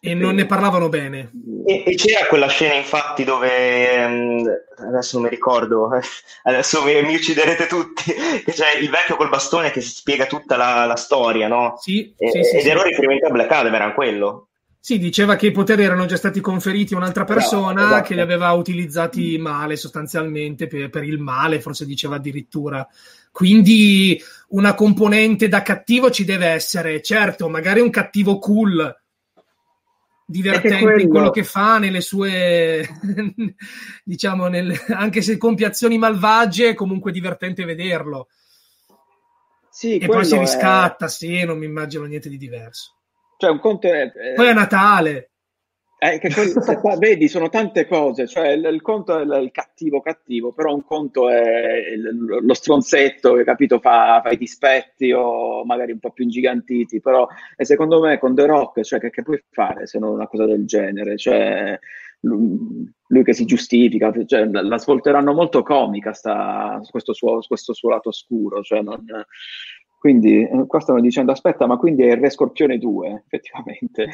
[0.00, 1.30] e non ne parlavano bene.
[1.64, 4.44] E, e, c'era quella scena, infatti, dove um,
[4.88, 5.88] adesso non mi ricordo,
[6.44, 8.12] adesso mi, mi, ucciderete tutti.
[8.46, 11.76] Che c'è il vecchio col bastone che spiega tutta la, la storia, no?
[11.80, 12.68] Sì, e, sì, sì ed sì.
[12.68, 14.48] era un riferimento a Black Adam, era quello.
[14.78, 18.06] Sì, diceva che i poteri erano già stati conferiti a un'altra persona no, esatto.
[18.06, 22.86] che li aveva utilizzati male, sostanzialmente per, per il male, forse diceva addirittura.
[23.32, 28.96] Quindi una componente da cattivo ci deve essere, certo, magari un cattivo cool
[30.26, 31.00] divertente quello...
[31.00, 32.86] in quello che fa, nelle sue,
[34.04, 38.28] diciamo, nel, anche se compie azioni malvagie, è comunque divertente vederlo.
[39.70, 41.08] Sì, e poi si riscatta, è...
[41.08, 42.94] sì, non mi immagino niente di diverso.
[43.38, 44.10] Cioè, un conto è.
[44.34, 45.30] Poi è Natale.
[45.98, 49.50] Eh, che quello, qua, vedi, sono tante cose, cioè il, il conto è il, il,
[49.50, 55.10] cattivo cattivo, però un conto è il, lo stronzetto che capito fa, fa, i dispetti
[55.12, 59.08] o magari un po' più ingigantiti, però e secondo me con The Rock, cioè, che,
[59.08, 61.16] che puoi fare se non una cosa del genere?
[61.16, 61.78] Cioè,
[62.20, 67.88] lui, lui che si giustifica, cioè, la svolteranno molto comica sta, questo, suo, questo suo
[67.88, 69.02] lato oscuro, cioè non,
[69.98, 74.08] Quindi eh, qua stanno dicendo, aspetta, ma quindi è il Re Scorpione 2, effettivamente.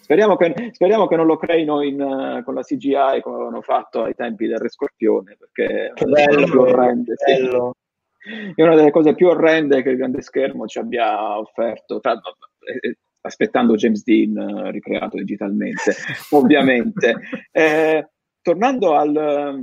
[0.00, 4.02] speriamo, che, speriamo, che, non lo creino in, uh, con la CGI come avevano fatto
[4.02, 7.74] ai tempi del Re Scorpione, perché che bello, più orrende, bello.
[8.18, 8.52] Sì.
[8.54, 12.96] è una delle cose più orrende che il grande schermo ci abbia offerto, tra, eh,
[13.22, 15.94] aspettando James Dean uh, ricreato digitalmente,
[16.30, 17.16] ovviamente.
[17.54, 18.08] Eh,
[18.40, 19.62] tornando al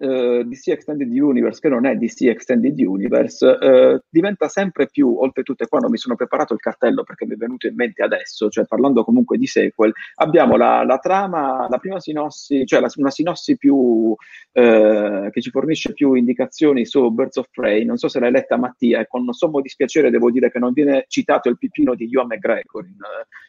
[0.00, 5.64] uh, DC Extended Universe, che non è DC Extended Universe, uh, diventa sempre più, oltretutto,
[5.64, 8.48] e qua non mi sono preparato il cartello perché mi è venuto in mente adesso,
[8.48, 13.10] cioè parlando comunque di sequel, abbiamo la, la trama, la prima sinossi, cioè la, una
[13.10, 14.16] sinossi più, uh,
[14.52, 19.00] che ci fornisce più indicazioni su Birds of Prey, non so se l'hai letta Mattia,
[19.00, 22.84] e con sommo dispiacere devo dire che non viene citato il pipino di Ewan McGregor
[22.84, 22.96] in,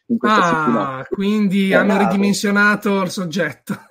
[0.08, 1.06] in questa ah, settimana.
[1.10, 3.90] quindi hanno ridimensionato il soggetto.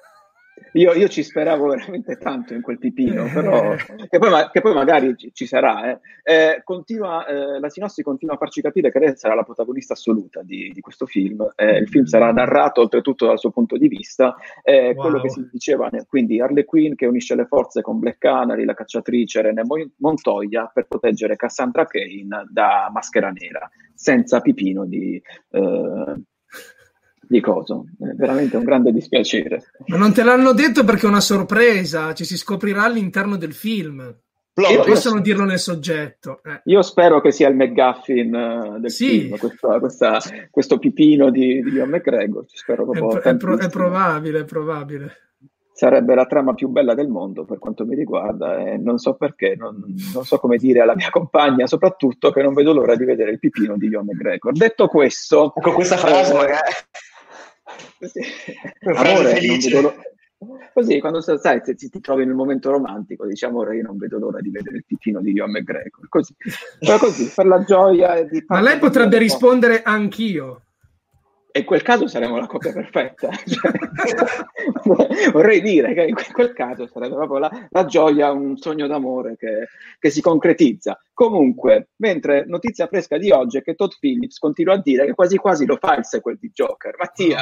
[0.74, 3.74] Io, io, ci speravo veramente tanto in quel pipino, però,
[4.08, 5.90] che, poi, che poi magari ci, ci sarà.
[5.90, 6.00] Eh.
[6.22, 10.42] Eh, continua, eh, la Sinossi continua a farci capire che lei sarà la protagonista assoluta
[10.42, 11.52] di, di questo film.
[11.56, 14.36] Eh, il film sarà narrato oltretutto dal suo punto di vista.
[14.64, 14.94] Wow.
[14.94, 18.74] Quello che si diceva, quindi Harley Quinn che unisce le forze con Black Canary, la
[18.74, 19.62] cacciatrice René
[19.96, 25.20] Montoya, per proteggere Cassandra Kane da Maschera Nera, senza pipino di
[25.50, 26.14] eh,
[27.30, 27.84] di coso.
[27.96, 29.62] È veramente un grande dispiacere.
[29.86, 34.00] Ma non te l'hanno detto perché è una sorpresa, ci si scoprirà all'interno del film.
[34.52, 36.40] E possono dirlo nel soggetto.
[36.44, 36.60] Eh.
[36.64, 39.20] Io spero che sia il McGuffin uh, del sì.
[39.20, 40.18] film, questa, questa,
[40.50, 42.44] questo pipino di, di Ian McGregor.
[42.48, 45.12] Spero proprio è, è, pro, è probabile, è probabile.
[45.72, 49.54] Sarebbe la trama più bella del mondo per quanto mi riguarda e non so perché,
[49.56, 53.30] non, non so come dire alla mia compagna, soprattutto che non vedo l'ora di vedere
[53.30, 54.52] il pipino di Ian McGregor.
[54.52, 55.54] Detto questo...
[55.54, 56.72] Con questa frase eh, magari
[57.98, 58.20] Così.
[58.94, 59.94] Amore, lo...
[60.72, 64.40] Così, quando sai, se ti trovi nel momento romantico, dici amore, io non vedo l'ora
[64.40, 66.08] di vedere il piccino di Ion McGregor.
[66.08, 66.34] Così,
[66.98, 68.42] così, per la gioia di...
[68.46, 70.62] Ma lei potrebbe rispondere anch'io.
[71.52, 73.30] E in quel caso saremmo la coppia perfetta.
[73.50, 79.36] Cioè, vorrei dire che in quel caso sarebbe proprio la, la gioia, un sogno d'amore
[79.36, 80.98] che, che, si concretizza.
[81.12, 85.36] Comunque, mentre notizia fresca di oggi è che Todd Phillips continua a dire che quasi
[85.36, 86.94] quasi lo fa il sequel di Joker.
[86.98, 87.40] Mattia.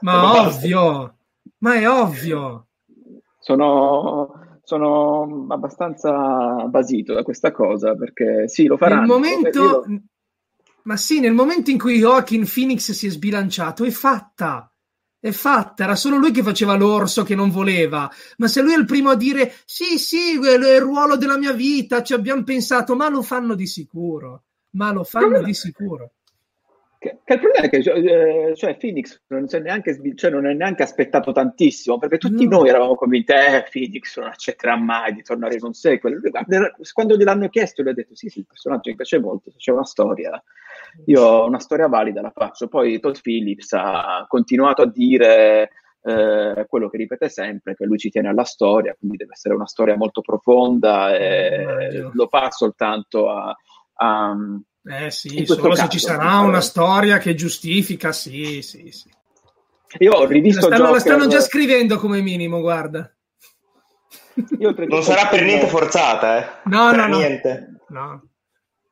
[0.00, 1.16] Ma ovvio,
[1.58, 2.66] ma è ovvio.
[3.38, 9.00] Sono, sono abbastanza basito da questa cosa perché sì, lo faranno.
[9.00, 9.84] Nel momento...
[10.86, 14.70] ma sì, nel momento in cui Joaquin Phoenix si è sbilanciato, è fatta.
[15.18, 18.08] È fatta, era solo lui che faceva l'orso che non voleva.
[18.36, 21.52] Ma se lui è il primo a dire sì, sì, è il ruolo della mia
[21.52, 24.44] vita, ci abbiamo pensato, ma lo fanno di sicuro.
[24.70, 26.12] Ma lo fanno di sicuro.
[26.98, 30.82] Che, che il problema è che eh, cioè, Phoenix non, neanche, cioè, non è neanche
[30.82, 32.58] aspettato tantissimo perché tutti no.
[32.58, 36.20] noi eravamo convinti eh, Phoenix non accetterà mai di tornare con sequel.
[36.92, 39.52] Quando gliel'hanno chiesto, lui ha detto: Sì, sì, il personaggio mi piace molto.
[39.56, 40.42] C'è una storia,
[41.04, 42.68] io ho una storia valida, la faccio.
[42.68, 45.70] Poi Todd Phillips ha continuato a dire.
[46.06, 49.66] Eh, quello che ripete sempre, che lui ci tiene alla storia, quindi deve essere una
[49.66, 53.52] storia molto profonda e oh, lo fa soltanto a,
[53.94, 54.36] a
[54.88, 59.10] eh sì, solo caso, se ci sarà una storia che giustifica, sì, sì, sì.
[59.98, 60.92] Io ho rivisto la stanno, Joker...
[60.92, 63.10] la stanno già scrivendo come minimo, guarda.
[64.88, 66.68] non sarà per niente forzata, eh?
[66.68, 67.80] No, per no, niente.
[67.88, 68.25] no.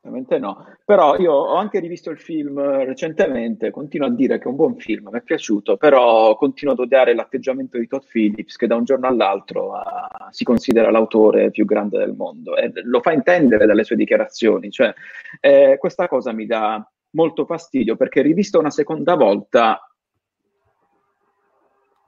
[0.04, 4.48] Ovviamente no, però io ho anche rivisto il film recentemente, continuo a dire che è
[4.48, 8.66] un buon film, mi è piaciuto, però continuo ad odiare l'atteggiamento di Todd Phillips che
[8.66, 13.12] da un giorno all'altro uh, si considera l'autore più grande del mondo e lo fa
[13.12, 14.92] intendere dalle sue dichiarazioni, cioè
[15.40, 19.88] eh, questa cosa mi dà molto fastidio perché rivisto una seconda volta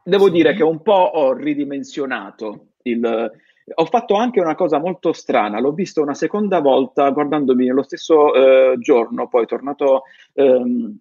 [0.05, 0.33] devo sì.
[0.33, 3.33] dire che un po' ho ridimensionato il,
[3.75, 8.35] ho fatto anche una cosa molto strana, l'ho visto una seconda volta guardandomi nello stesso
[8.35, 10.03] eh, giorno, poi tornato
[10.35, 10.99] ehm,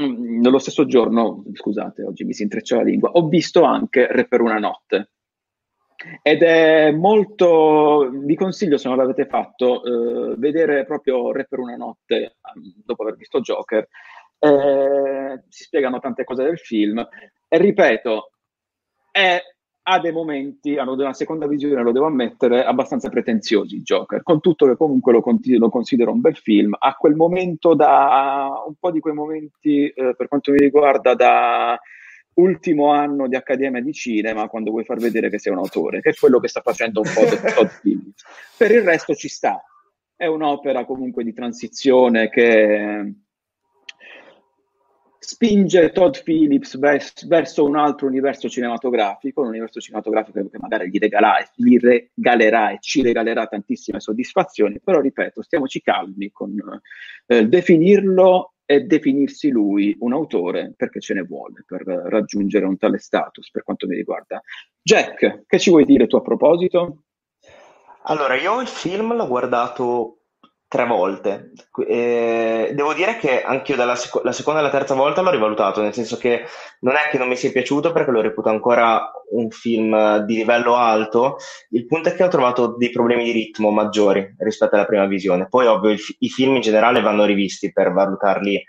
[0.00, 4.26] mm, nello stesso giorno, scusate, oggi mi si intreccia la lingua, ho visto anche Re
[4.26, 5.10] per una notte.
[6.22, 9.82] Ed è molto, vi consiglio se non l'avete fatto,
[10.32, 13.88] eh, vedere proprio Re per una notte um, dopo aver visto Joker.
[14.40, 17.04] Eh, si spiegano tante cose del film
[17.48, 18.30] e ripeto,
[19.10, 19.40] è
[19.90, 24.66] ha dei momenti, hanno una seconda visione, lo devo ammettere, abbastanza pretenziosi Joker, con tutto
[24.66, 29.00] che comunque lo, lo considero un bel film, a quel momento da, un po' di
[29.00, 31.80] quei momenti eh, per quanto mi riguarda da
[32.34, 36.10] ultimo anno di Accademia di Cinema, quando vuoi far vedere che sei un autore, che
[36.10, 37.24] è quello che sta facendo un po'
[37.54, 38.24] Todd Phillips.
[38.58, 39.58] Per il resto ci sta,
[40.14, 43.14] è un'opera comunque di transizione che
[45.18, 50.98] spinge Todd Phillips vers- verso un altro universo cinematografico, un universo cinematografico che magari gli,
[50.98, 56.54] regala, gli regalerà e ci regalerà tantissime soddisfazioni, però ripeto, stiamoci calmi con
[57.26, 62.98] eh, definirlo e definirsi lui un autore perché ce ne vuole per raggiungere un tale
[62.98, 64.42] status per quanto mi riguarda.
[64.82, 67.04] Jack, che ci vuoi dire tu a proposito?
[68.02, 70.17] Allora, io il film l'ho guardato
[70.68, 71.52] tre volte.
[71.88, 75.30] Eh, devo dire che anche io dalla seco- la seconda e la terza volta l'ho
[75.30, 76.44] rivalutato, nel senso che
[76.80, 80.74] non è che non mi sia piaciuto perché lo reputo ancora un film di livello
[80.76, 81.38] alto,
[81.70, 85.48] il punto è che ho trovato dei problemi di ritmo maggiori rispetto alla prima visione.
[85.48, 88.64] Poi ovvio i, i film in generale vanno rivisti per valutarli eh,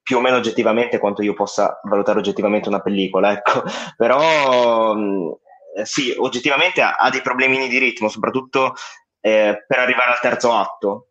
[0.00, 3.64] più o meno oggettivamente quanto io possa valutare oggettivamente una pellicola, ecco.
[3.96, 5.36] Però mh,
[5.82, 8.74] sì, oggettivamente ha, ha, dei problemini di ritmo, soprattutto
[9.20, 11.08] eh, per arrivare al terzo atto.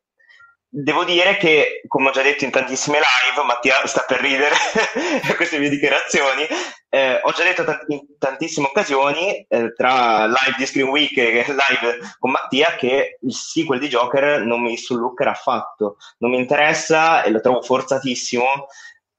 [0.69, 4.53] Devo dire che, come ho già detto in tantissime live, Mattia sta per ridere
[5.29, 6.45] a queste mie dichiarazioni,
[6.89, 11.45] eh, ho già detto t- in tantissime occasioni, eh, tra live di Screen Week e
[11.47, 17.23] live con Mattia, che il sequel di Joker non mi sulluccherà affatto, non mi interessa
[17.23, 18.67] e lo trovo forzatissimo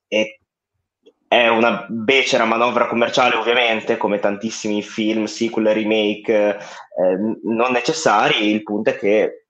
[0.06, 0.37] e
[1.28, 8.62] è una becera manovra commerciale ovviamente, come tantissimi film, sequel, remake eh, non necessari, il
[8.62, 9.44] punto è che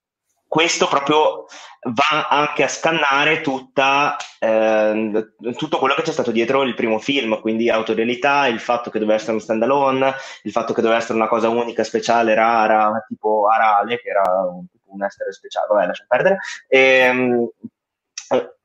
[0.45, 1.45] questo proprio
[1.93, 7.39] va anche a scannare tutta, eh, tutto quello che c'è stato dietro il primo film,
[7.39, 11.27] quindi autorialità, il fatto che doveva essere un standalone, il fatto che doveva essere una
[11.27, 16.37] cosa unica, speciale, rara, tipo Arale, che era un, un essere speciale, vabbè, lascia perdere.
[16.67, 17.49] E, ehm,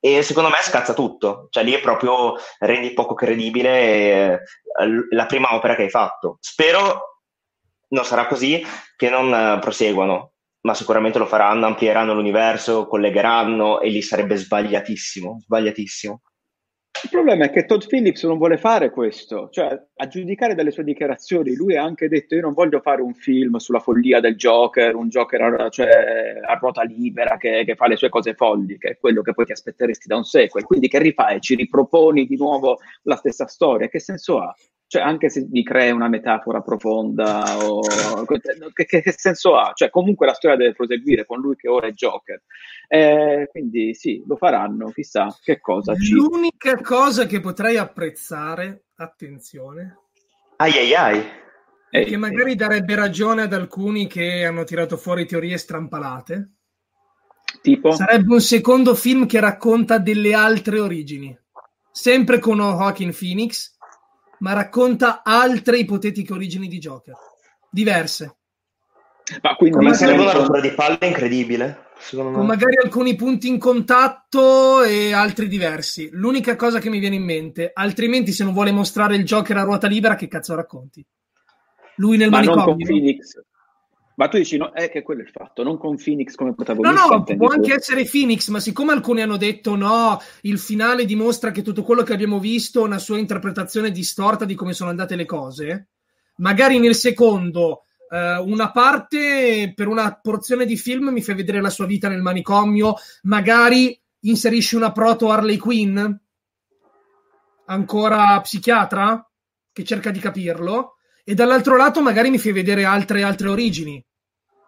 [0.01, 4.41] e secondo me scazza tutto, cioè lì è proprio rendi poco credibile eh,
[5.11, 6.37] la prima opera che hai fatto.
[6.41, 7.21] Spero
[7.89, 8.63] non sarà così,
[8.97, 15.41] che non uh, proseguano, ma sicuramente lo faranno, amplieranno l'universo, collegheranno e lì sarebbe sbagliatissimo,
[15.45, 16.21] sbagliatissimo.
[17.05, 20.85] Il problema è che Todd Phillips non vuole fare questo, cioè a giudicare dalle sue
[20.85, 24.95] dichiarazioni, lui ha anche detto io non voglio fare un film sulla follia del Joker,
[24.95, 28.89] un Joker a, cioè, a ruota libera che, che, fa le sue cose folli, che
[28.89, 32.37] è quello che poi ti aspetteresti da un sequel, quindi che rifai, ci riproponi di
[32.37, 34.55] nuovo la stessa storia, che senso ha?
[34.95, 37.81] Cioè, anche se mi crea una metafora profonda, o...
[38.73, 39.73] che, che, che, senso ha?
[39.75, 42.41] Cioè, comunque la storia deve proseguire con lui che ora è Joker.
[42.87, 45.97] Eh, quindi sì, lo faranno, chissà che cosa.
[45.97, 46.13] Ci...
[46.13, 49.99] L'unica cosa che potrei apprezzare, attenzione,
[50.59, 51.23] ai ai ai.
[51.91, 56.51] È che magari darebbe ragione ad alcuni che hanno tirato fuori teorie strampalate.
[57.61, 57.91] Tipo?
[57.91, 61.37] Sarebbe un secondo film che racconta delle altre origini.
[61.91, 63.74] Sempre con Joaquin Phoenix,
[64.45, 67.17] ma racconta altre ipotetiche origini di Joker,
[67.71, 68.37] diverse.
[69.41, 71.93] Ma quindi Come sarebbe una rottura di palle incredibile.
[72.11, 76.11] Con magari alcuni punti in contatto e altri diversi.
[76.13, 79.63] L'unica cosa che mi viene in mente, altrimenti se non vuole mostrare il Joker a
[79.63, 81.03] ruota libera, che cazzo racconti?
[81.97, 82.65] Lui nel Ma manicomio.
[82.67, 83.43] Non con Phoenix.
[84.17, 87.07] Ma tu dici, no, è che quello è il fatto, non con Phoenix come protagonista.
[87.07, 87.77] No, no, può anche tu.
[87.77, 92.13] essere Phoenix, ma siccome alcuni hanno detto no, il finale dimostra che tutto quello che
[92.13, 95.89] abbiamo visto è una sua interpretazione distorta di come sono andate le cose,
[96.37, 101.71] magari nel secondo eh, una parte per una porzione di film mi fa vedere la
[101.71, 105.99] sua vita nel manicomio, magari inserisci una proto Harley Quinn,
[107.67, 109.29] ancora psichiatra,
[109.73, 114.05] che cerca di capirlo e dall'altro lato magari mi fai vedere altre, altre origini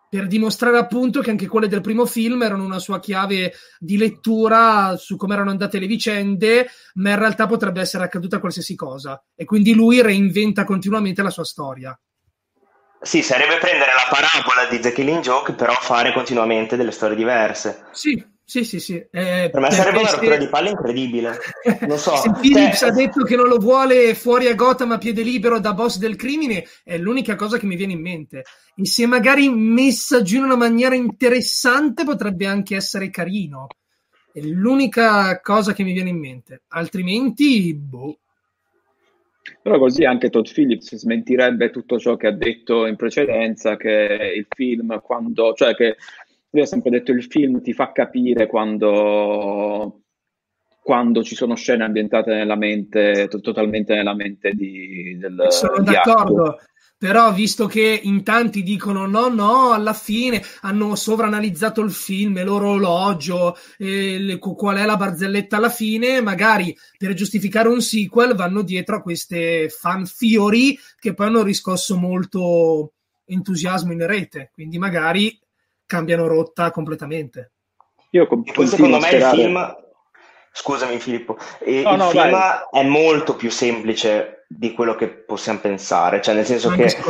[0.08, 4.96] per dimostrare appunto che anche quelle del primo film erano una sua chiave di lettura
[4.96, 9.44] su come erano andate le vicende, ma in realtà potrebbe essere accaduta qualsiasi cosa e
[9.44, 11.98] quindi lui reinventa continuamente la sua storia.
[13.00, 17.86] Sì, sarebbe prendere la parabola di The Killing Joke, però fare continuamente delle storie diverse.
[17.92, 18.94] Sì, sì, sì, sì.
[18.94, 20.38] Eh, per me sarebbe una rottura se...
[20.38, 21.36] di palle incredibile.
[21.80, 22.14] Non so.
[22.22, 22.90] se Phillips cioè...
[22.90, 26.14] ha detto che non lo vuole fuori a Gotham a piede libero da boss del
[26.14, 28.44] crimine, è l'unica cosa che mi viene in mente.
[28.76, 33.66] E se magari messa giù in una maniera interessante potrebbe anche essere carino.
[34.32, 36.62] È l'unica cosa che mi viene in mente.
[36.68, 38.18] Altrimenti, boh.
[39.60, 44.46] Però così anche Todd Phillips smentirebbe tutto ciò che ha detto in precedenza, che il
[44.48, 45.96] film, quando, cioè che
[46.56, 50.00] lui ha sempre detto il film ti fa capire quando,
[50.82, 55.92] quando ci sono scene ambientate nella mente, to- totalmente nella mente di, del Sono di
[55.92, 56.42] d'accordo.
[56.44, 56.64] Atto.
[56.98, 63.54] Però, visto che in tanti dicono no, no, alla fine hanno sovranalizzato il film l'orologio,
[63.76, 68.96] e le, qual è la barzelletta alla fine, magari per giustificare un sequel vanno dietro
[68.96, 72.94] a queste fan theory che poi hanno riscosso molto
[73.26, 74.50] entusiasmo in rete.
[74.54, 75.38] Quindi magari
[75.86, 77.52] cambiano rotta completamente.
[78.10, 79.84] Io com- secondo me il film
[80.56, 82.58] Scusami Filippo, e no, il no, film vai.
[82.72, 87.02] è molto più semplice di quello che possiamo pensare, cioè nel senso anche che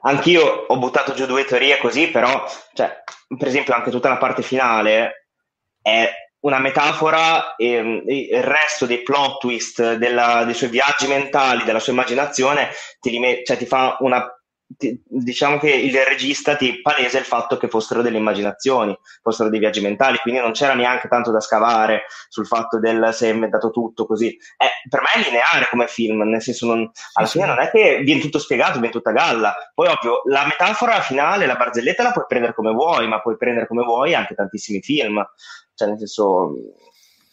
[0.00, 2.42] anch'io ho buttato giù due teorie così, però
[2.72, 3.02] cioè,
[3.36, 5.26] per esempio anche tutta la parte finale
[5.82, 11.64] è una metafora e, e il resto dei plot twist della, dei suoi viaggi mentali,
[11.64, 14.26] della sua immaginazione ti, cioè, ti fa una
[14.76, 19.80] diciamo che il regista ti palesa il fatto che fossero delle immaginazioni, fossero dei viaggi
[19.80, 24.06] mentali, quindi non c'era neanche tanto da scavare sul fatto del se è inventato tutto
[24.06, 24.28] così.
[24.28, 28.00] Eh, per me è lineare come film, nel senso non, alla fine non è che
[28.04, 29.54] viene tutto spiegato, viene tutta galla.
[29.74, 33.66] Poi ovvio, la metafora finale, la barzelletta la puoi prendere come vuoi, ma puoi prendere
[33.66, 35.24] come vuoi anche tantissimi film.
[35.74, 36.52] Cioè, nel senso,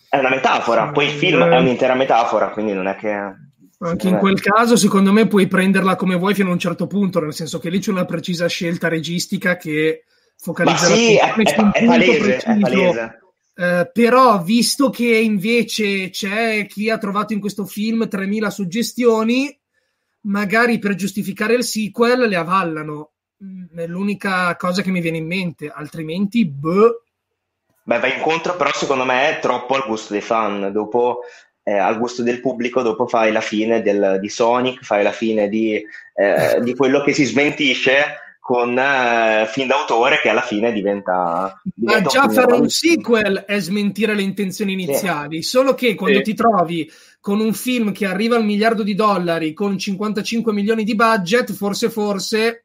[0.09, 3.45] è una metafora, poi il film è un'intera metafora, quindi non è che...
[3.79, 7.19] Anche in quel caso, secondo me, puoi prenderla come vuoi fino a un certo punto,
[7.19, 10.05] nel senso che lì c'è una precisa scelta registica che
[10.35, 13.19] focalizza Ma sì, è, è, è, palese, è palese.
[13.59, 19.59] Eh, però, visto che invece c'è chi ha trovato in questo film 3000 suggestioni,
[20.21, 23.11] magari per giustificare il sequel le avallano.
[23.43, 27.03] Mm, è l'unica cosa che mi viene in mente, altrimenti, boh.
[27.83, 30.71] Beh, va incontro, però secondo me è troppo al gusto dei fan.
[30.71, 31.21] Dopo
[31.67, 35.49] eh, al gusto del pubblico, dopo fai la fine del, di Sonic, fai la fine
[35.49, 35.73] di,
[36.13, 41.59] eh, di quello che si smentisce con eh, film d'autore che alla fine diventa...
[41.75, 45.49] diventa Ma già fare un sequel è smentire le intenzioni iniziali, sì.
[45.49, 46.23] solo che quando sì.
[46.23, 46.89] ti trovi
[47.19, 51.89] con un film che arriva al miliardo di dollari con 55 milioni di budget, forse
[51.89, 52.63] forse...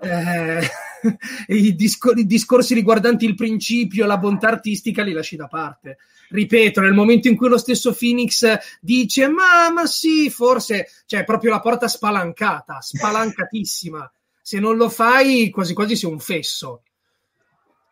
[0.00, 0.60] Eh,
[1.48, 5.98] i, discor- i, discorsi riguardanti il principio, la bontà artistica li lasci da parte.
[6.28, 8.46] Ripeto, nel momento in cui lo stesso Phoenix
[8.80, 14.10] dice: Ma, ma sì, forse cioè, proprio la porta spalancata, spalancatissima.
[14.40, 16.82] Se non lo fai, quasi quasi sei un fesso.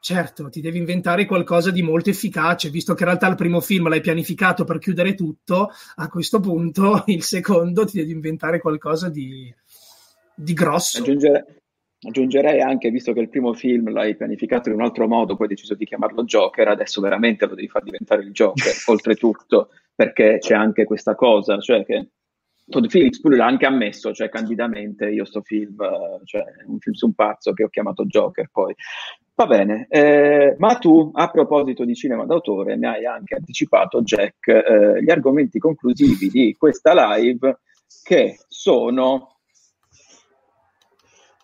[0.00, 3.88] Certo, ti devi inventare qualcosa di molto efficace, visto che in realtà il primo film
[3.88, 9.52] l'hai pianificato per chiudere tutto, a questo punto il secondo ti devi inventare qualcosa di,
[10.34, 11.00] di grosso.
[11.00, 11.57] Aggiungere,
[12.00, 15.54] Aggiungerei anche, visto che il primo film l'hai pianificato in un altro modo, poi hai
[15.54, 20.54] deciso di chiamarlo Joker, adesso veramente lo devi far diventare il Joker, oltretutto, perché c'è
[20.54, 22.10] anche questa cosa, cioè che
[22.68, 25.76] Todd Phillips pure l'ha anche ammesso, cioè candidamente, io sto film,
[26.24, 28.74] cioè un film su un pazzo che ho chiamato Joker poi.
[29.34, 34.48] Va bene, eh, ma tu a proposito di cinema d'autore mi hai anche anticipato, Jack,
[34.48, 37.60] eh, gli argomenti conclusivi di questa live
[38.02, 39.37] che sono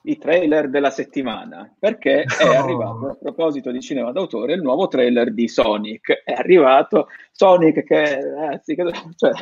[0.06, 5.32] i trailer della settimana perché è arrivato a proposito di cinema d'autore il nuovo trailer
[5.32, 6.22] di Sonic.
[6.24, 8.84] È arrivato Sonic che ragazzi che,
[9.16, 9.32] cioè,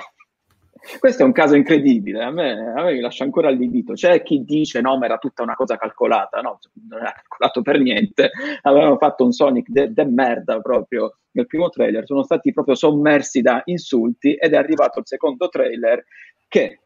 [1.01, 2.23] questo è un caso incredibile.
[2.23, 5.43] A me, a me mi lascia ancora allibito c'è chi dice no ma era tutta
[5.43, 6.41] una cosa calcolata.
[6.41, 6.59] No
[6.89, 8.31] non era calcolato per niente.
[8.63, 12.07] Avevano fatto un Sonic de, de merda proprio nel primo trailer.
[12.07, 16.05] Sono stati proprio sommersi da insulti ed è arrivato il secondo trailer
[16.47, 16.79] che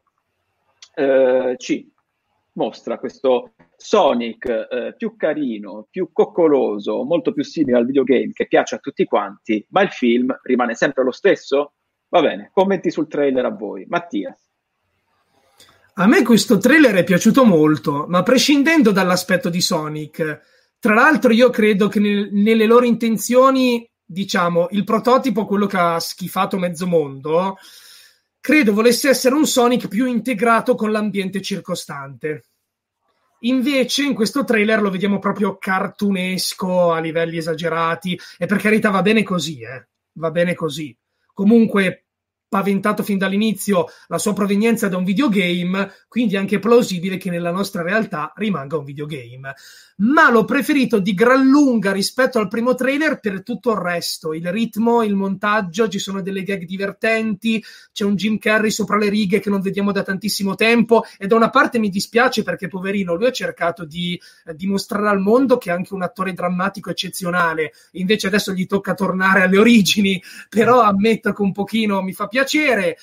[0.95, 1.91] eh, ci
[2.57, 8.75] mostra questo Sonic eh, più carino, più coccoloso, molto più simile al videogame che piace
[8.75, 11.73] a tutti quanti, ma il film rimane sempre lo stesso?
[12.09, 13.85] Va bene, commenti sul trailer a voi.
[13.87, 14.35] Mattia.
[15.99, 20.41] A me questo trailer è piaciuto molto, ma prescindendo dall'aspetto di Sonic,
[20.79, 25.99] tra l'altro io credo che nel, nelle loro intenzioni, diciamo, il prototipo, quello che ha
[25.99, 27.57] schifato mezzo mondo,
[28.39, 32.43] credo volesse essere un Sonic più integrato con l'ambiente circostante.
[33.41, 39.03] Invece in questo trailer lo vediamo proprio cartunesco a livelli esagerati e per carità va
[39.03, 39.87] bene così, eh?
[40.13, 40.97] va bene così.
[41.33, 42.06] Comunque
[42.49, 47.51] paventato fin dall'inizio la sua provenienza da un videogame, quindi è anche plausibile che nella
[47.51, 49.53] nostra realtà rimanga un videogame.
[49.97, 54.49] Ma l'ho preferito di gran lunga rispetto al primo trailer per tutto il resto, il
[54.51, 59.39] ritmo, il montaggio, ci sono delle gag divertenti, c'è un Jim Carrey sopra le righe
[59.39, 63.27] che non vediamo da tantissimo tempo e da una parte mi dispiace perché poverino, lui
[63.27, 68.27] ha cercato di eh, dimostrare al mondo che è anche un attore drammatico eccezionale, invece
[68.27, 72.97] adesso gli tocca tornare alle origini, però ammetto che un pochino mi fa piacere piacere.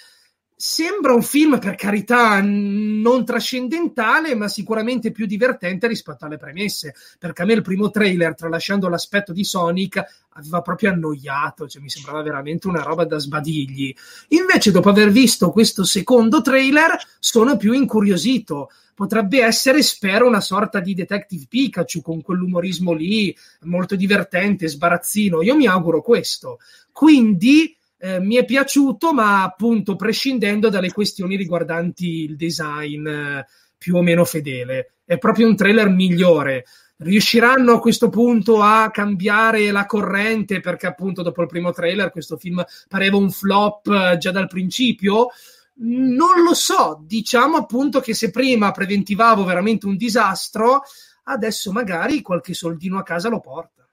[0.56, 6.94] Sembra un film, per carità, non trascendentale, ma sicuramente più divertente rispetto alle premesse.
[7.18, 10.00] Perché a me il primo trailer, tralasciando l'aspetto di Sonic,
[10.34, 13.94] aveva proprio annoiato, cioè mi sembrava veramente una roba da sbadigli.
[14.28, 18.70] Invece, dopo aver visto questo secondo trailer, sono più incuriosito.
[18.94, 25.42] Potrebbe essere, spero, una sorta di Detective Pikachu con quell'umorismo lì, molto divertente, sbarazzino.
[25.42, 26.60] Io mi auguro questo.
[26.92, 33.46] Quindi eh, mi è piaciuto, ma appunto prescindendo dalle questioni riguardanti il design eh,
[33.78, 34.96] più o meno fedele.
[35.06, 36.66] È proprio un trailer migliore.
[36.98, 42.36] riusciranno a questo punto a cambiare la corrente perché appunto dopo il primo trailer questo
[42.36, 45.30] film pareva un flop eh, già dal principio
[45.78, 50.82] non lo so diciamo appunto che se prima preventivavo veramente un disastro
[51.24, 53.84] adesso magari qualche soldino a casa lo porta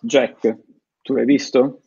[0.00, 0.56] Jack
[1.02, 1.82] tu l'hai visto?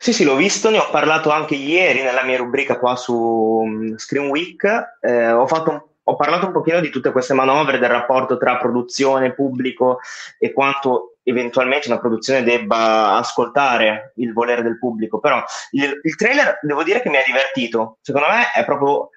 [0.00, 3.96] Sì, sì, l'ho visto, ne ho parlato anche ieri nella mia rubrica qua su mm,
[3.96, 4.64] Screen Week.
[5.00, 9.34] Eh, ho fatto ho parlato un pochino di tutte queste manovre, del rapporto tra produzione,
[9.34, 9.98] pubblico
[10.38, 15.42] e quanto eventualmente una produzione debba ascoltare il volere del pubblico, però
[15.72, 19.10] il, il trailer devo dire che mi ha divertito, secondo me è proprio,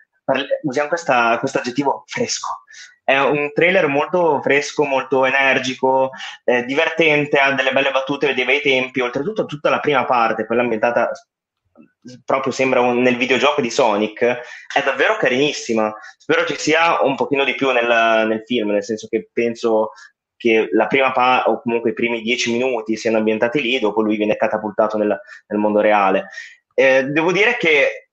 [0.63, 2.63] usiamo questo aggettivo, fresco,
[3.11, 6.11] è un trailer molto fresco, molto energico,
[6.45, 10.61] eh, divertente, ha delle belle battute, dei bei tempi, oltretutto tutta la prima parte, quella
[10.61, 11.11] ambientata
[12.25, 15.93] proprio sembra un, nel videogioco di Sonic, è davvero carinissima.
[16.17, 19.91] Spero ci sia un pochino di più nel, nel film, nel senso che penso
[20.37, 24.17] che la prima parte, o comunque i primi dieci minuti siano ambientati lì, dopo lui
[24.17, 26.29] viene catapultato nel, nel mondo reale.
[26.73, 28.09] Eh, devo dire che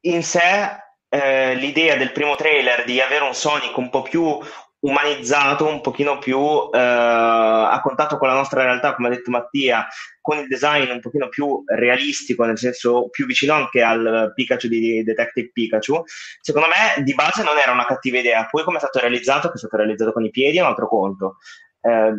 [0.00, 4.38] in sé eh, l'idea del primo trailer di avere un Sonic un po' più
[4.80, 6.38] umanizzato, un pochino più
[6.72, 9.86] eh, a contatto con la nostra realtà, come ha detto Mattia,
[10.20, 15.02] con il design un pochino più realistico, nel senso più vicino anche al Pikachu di
[15.02, 16.02] Detective Pikachu,
[16.40, 18.46] secondo me di base non era una cattiva idea.
[18.48, 20.88] Poi come è stato realizzato, che è stato realizzato con i piedi, è un altro
[20.88, 21.36] conto.
[21.80, 22.12] Eh,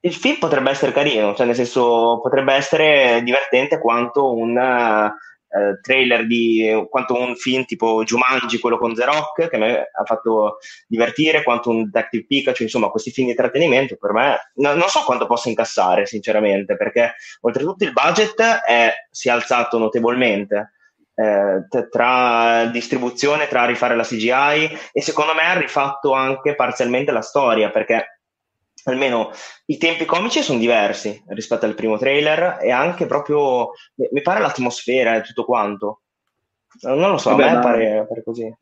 [0.00, 4.56] il film potrebbe essere carino, cioè nel senso potrebbe essere divertente quanto un
[5.48, 10.04] eh, trailer di quanto un film tipo Jumanji, quello con The Rock, che me ha
[10.04, 14.88] fatto divertire, quanto un Detective Pikachu, insomma, questi film di intrattenimento per me no, non
[14.88, 20.72] so quanto possa incassare, sinceramente, perché oltretutto il budget è, si è alzato notevolmente.
[21.18, 27.22] Eh, tra distribuzione, tra rifare la CGI e secondo me ha rifatto anche parzialmente la
[27.22, 28.17] storia perché
[28.84, 29.30] almeno
[29.66, 35.16] i tempi comici sono diversi rispetto al primo trailer e anche proprio, mi pare l'atmosfera
[35.16, 36.02] e tutto quanto.
[36.82, 38.54] Non lo so, Vabbè, a me pare, pare, così.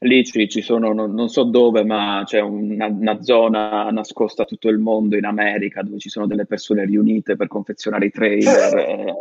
[0.00, 4.46] Lì ci, ci sono, non, non, so dove, ma c'è una, una, zona nascosta a
[4.46, 8.76] tutto il mondo in America dove ci sono delle persone riunite per confezionare i trailer.
[8.78, 9.14] e,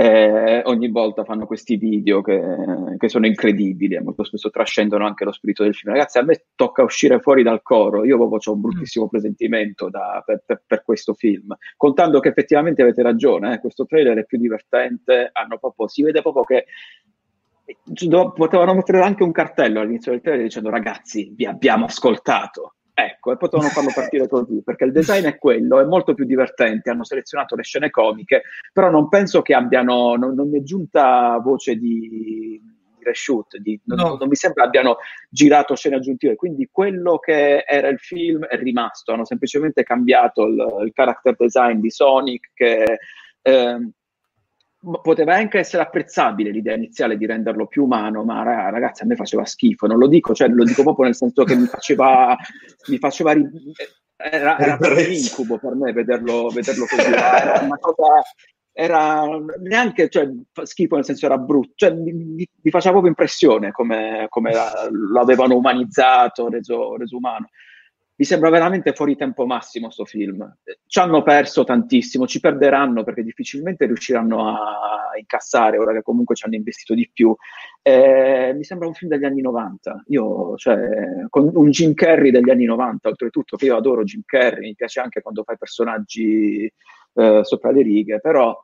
[0.00, 2.40] e ogni volta fanno questi video che,
[2.96, 5.92] che, sono incredibili e molto spesso trascendono anche lo spirito del film.
[5.92, 8.04] Ragazzi, a me tocca uscire fuori dal coro.
[8.04, 9.08] Io proprio ho un bruttissimo mm.
[9.08, 13.54] presentimento da, per, per, per, questo film, contando che effettivamente avete ragione.
[13.54, 15.32] Eh, questo trailer è più divertente.
[15.58, 16.66] Proprio, si vede proprio che
[18.36, 23.36] potevano mettere anche un cartello all'inizio del trailer dicendo ragazzi vi abbiamo ascoltato ecco e
[23.36, 27.54] potevano farlo partire così perché il design è quello è molto più divertente hanno selezionato
[27.54, 28.42] le scene comiche
[28.72, 32.60] però non penso che abbiano non, non mi è giunta voce di, di
[33.02, 34.16] reshoot di, non, no.
[34.16, 34.96] non, mi sembra abbiano
[35.30, 40.82] girato scene aggiuntive quindi quello che era il film è rimasto hanno semplicemente cambiato il,
[40.84, 42.98] il character design di Sonic che
[43.42, 43.90] eh,
[45.02, 49.44] poteva anche essere apprezzabile l'idea iniziale di renderlo più umano, ma ragazzi a me faceva
[49.44, 52.36] schifo, non lo dico, cioè lo dico proprio nel senso che mi faceva,
[52.86, 53.48] mi faceva ri-
[54.16, 58.22] era, era un incubo per me vederlo, vederlo così, era una cosa,
[58.72, 59.24] era
[59.60, 60.28] neanche cioè,
[60.62, 64.52] schifo nel senso era brutto, cioè, mi, mi, faceva proprio impressione come, come
[64.90, 67.48] lo avevano umanizzato, reso, reso umano
[68.18, 70.56] mi sembra veramente fuori tempo massimo sto film.
[70.86, 76.44] Ci hanno perso tantissimo, ci perderanno perché difficilmente riusciranno a incassare ora che comunque ci
[76.44, 77.32] hanno investito di più.
[77.80, 80.02] Eh, mi sembra un film degli anni 90.
[80.08, 80.78] Io, cioè,
[81.28, 84.98] con un Jim Carrey degli anni 90, oltretutto, che io adoro Jim Carrey, mi piace
[84.98, 86.64] anche quando fai personaggi
[87.14, 88.60] eh, sopra le righe, però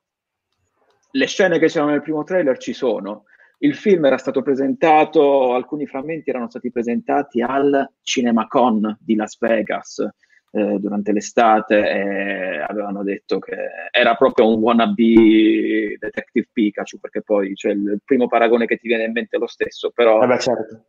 [1.13, 3.27] le scene che c'erano nel primo trailer ci sono
[3.59, 10.07] il film era stato presentato, alcuni frammenti erano stati presentati al CinemaCon di Las Vegas
[10.51, 13.57] eh, durante l'estate e avevano detto che
[13.91, 19.05] era proprio un wannabe Detective Pikachu, perché poi cioè, il primo paragone che ti viene
[19.05, 20.85] in mente è lo stesso, però eh beh, certo.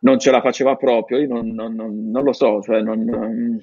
[0.00, 3.58] non ce la faceva proprio, io non, non, non, non lo so, cioè non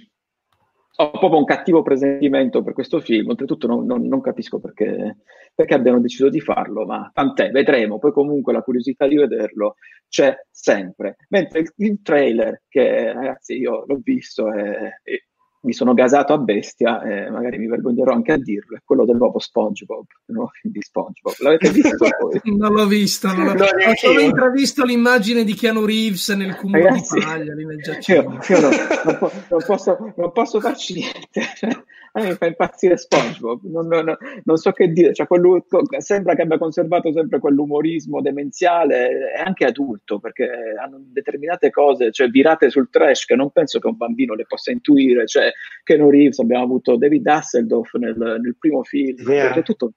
[0.99, 5.17] ho proprio un cattivo presentimento per questo film, oltretutto non, non, non capisco perché,
[5.53, 9.75] perché, abbiano deciso di farlo, ma tant'è, vedremo, poi comunque la curiosità di vederlo
[10.07, 11.17] c'è sempre.
[11.29, 15.26] Mentre il, il trailer, che ragazzi io l'ho visto e, e
[15.67, 19.17] mi sono gasato a bestia e magari mi vergognerò anche a dirlo, è quello del
[19.17, 21.35] nuovo SpongeBob, il nuovo film di SpongeBob.
[21.39, 22.41] L'avete visto voi?
[22.57, 23.53] non l'ho visto, non l'ho...
[23.53, 27.79] No, ho solo intravisto l'immagine di Keanu Reeves nel cumulo Ragazzi, di paglia lì nel
[28.07, 28.71] Io, io non,
[29.03, 31.85] non, po- non, posso, non posso farci niente.
[32.13, 35.65] A me mi fa impazzire SpongeBob, non, non, non so che dire, cioè, quello,
[35.97, 40.49] sembra che abbia conservato sempre quell'umorismo demenziale, è anche adulto, perché
[40.81, 44.71] hanno determinate cose, cioè virate sul trash, che non penso che un bambino le possa
[44.71, 45.51] intuire, cioè
[45.83, 49.53] Ken Reeves, abbiamo avuto David Hasselhoff nel, nel primo film, yeah.
[49.53, 49.93] cioè, tutto.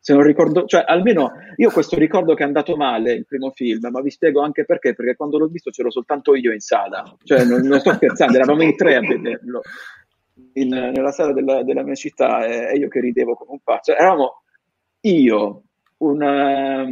[0.00, 3.88] Se non ricordo, cioè almeno io questo ricordo che è andato male il primo film,
[3.90, 7.44] ma vi spiego anche perché, perché quando l'ho visto c'ero soltanto io in sala, cioè
[7.44, 9.60] non, non sto scherzando, eravamo in tre a vederlo
[10.54, 13.92] in, nella sala della, della mia città e, e, io che ridevo come un pazzo,
[13.92, 14.42] eravamo
[15.00, 15.62] io,
[15.98, 16.86] una,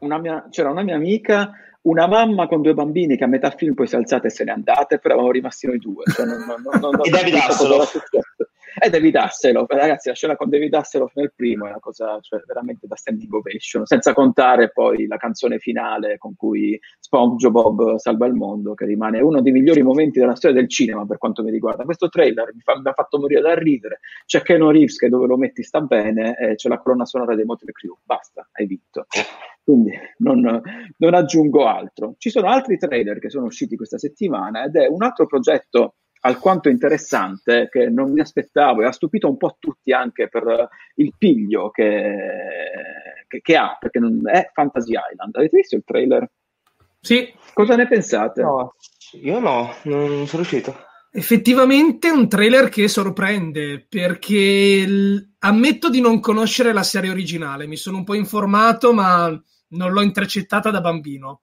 [0.00, 1.52] una mia, c'era una mia amica,
[1.82, 4.44] una mamma con due bambini che a metà film poi si è alzata e se
[4.44, 6.04] n'è andata, però eravamo rimasti noi due.
[6.04, 7.98] Cioè non, non, non, e David Hasselhoff
[8.78, 12.42] e David Hasselhoff, ragazzi, la scena con David Hasselhoff nel primo è una cosa cioè,
[12.46, 18.34] veramente da standing ovation, senza contare poi la canzone finale con cui SpongeBob salva il
[18.34, 21.84] mondo, che rimane uno dei migliori momenti della storia del cinema per quanto mi riguarda.
[21.84, 24.00] Questo trailer mi, fa, mi ha fatto morire da ridere.
[24.26, 27.44] C'è Ken Reeves che dove lo metti sta bene, e c'è la colonna sonora dei
[27.44, 27.96] Motley Crew.
[28.02, 29.06] Basta, hai vinto.
[29.62, 30.62] Quindi non,
[30.98, 32.14] non aggiungo altro.
[32.18, 35.94] Ci sono altri trailer che sono usciti questa settimana ed è un altro progetto
[36.26, 41.14] alquanto interessante che non mi aspettavo e ha stupito un po' tutti anche per il
[41.16, 42.14] piglio che,
[43.26, 45.34] che, che ha, perché non è Fantasy Island.
[45.34, 46.28] Avete visto il trailer?
[47.00, 47.32] Sì.
[47.54, 48.42] Cosa ne pensate?
[48.42, 48.74] No,
[49.22, 50.76] io no, non sono riuscito.
[51.12, 57.66] Effettivamente è un trailer che sorprende perché l- ammetto di non conoscere la serie originale,
[57.66, 59.28] mi sono un po' informato ma
[59.68, 61.42] non l'ho intercettata da bambino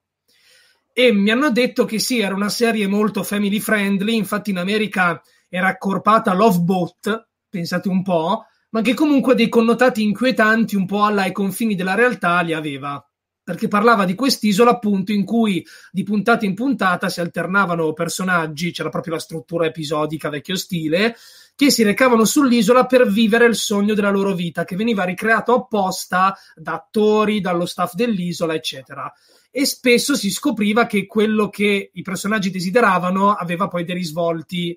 [0.96, 5.20] e mi hanno detto che sì, era una serie molto family friendly, infatti in America
[5.48, 11.02] era accorpata Love Boat, pensate un po', ma che comunque dei connotati inquietanti un po'
[11.02, 13.04] alla ai confini della realtà li aveva.
[13.42, 18.88] Perché parlava di quest'isola appunto in cui di puntata in puntata si alternavano personaggi, c'era
[18.88, 21.16] proprio la struttura episodica vecchio stile,
[21.56, 26.36] che si recavano sull'isola per vivere il sogno della loro vita, che veniva ricreato apposta
[26.54, 29.12] da attori, dallo staff dell'isola, eccetera
[29.56, 34.76] e spesso si scopriva che quello che i personaggi desideravano aveva poi dei risvolti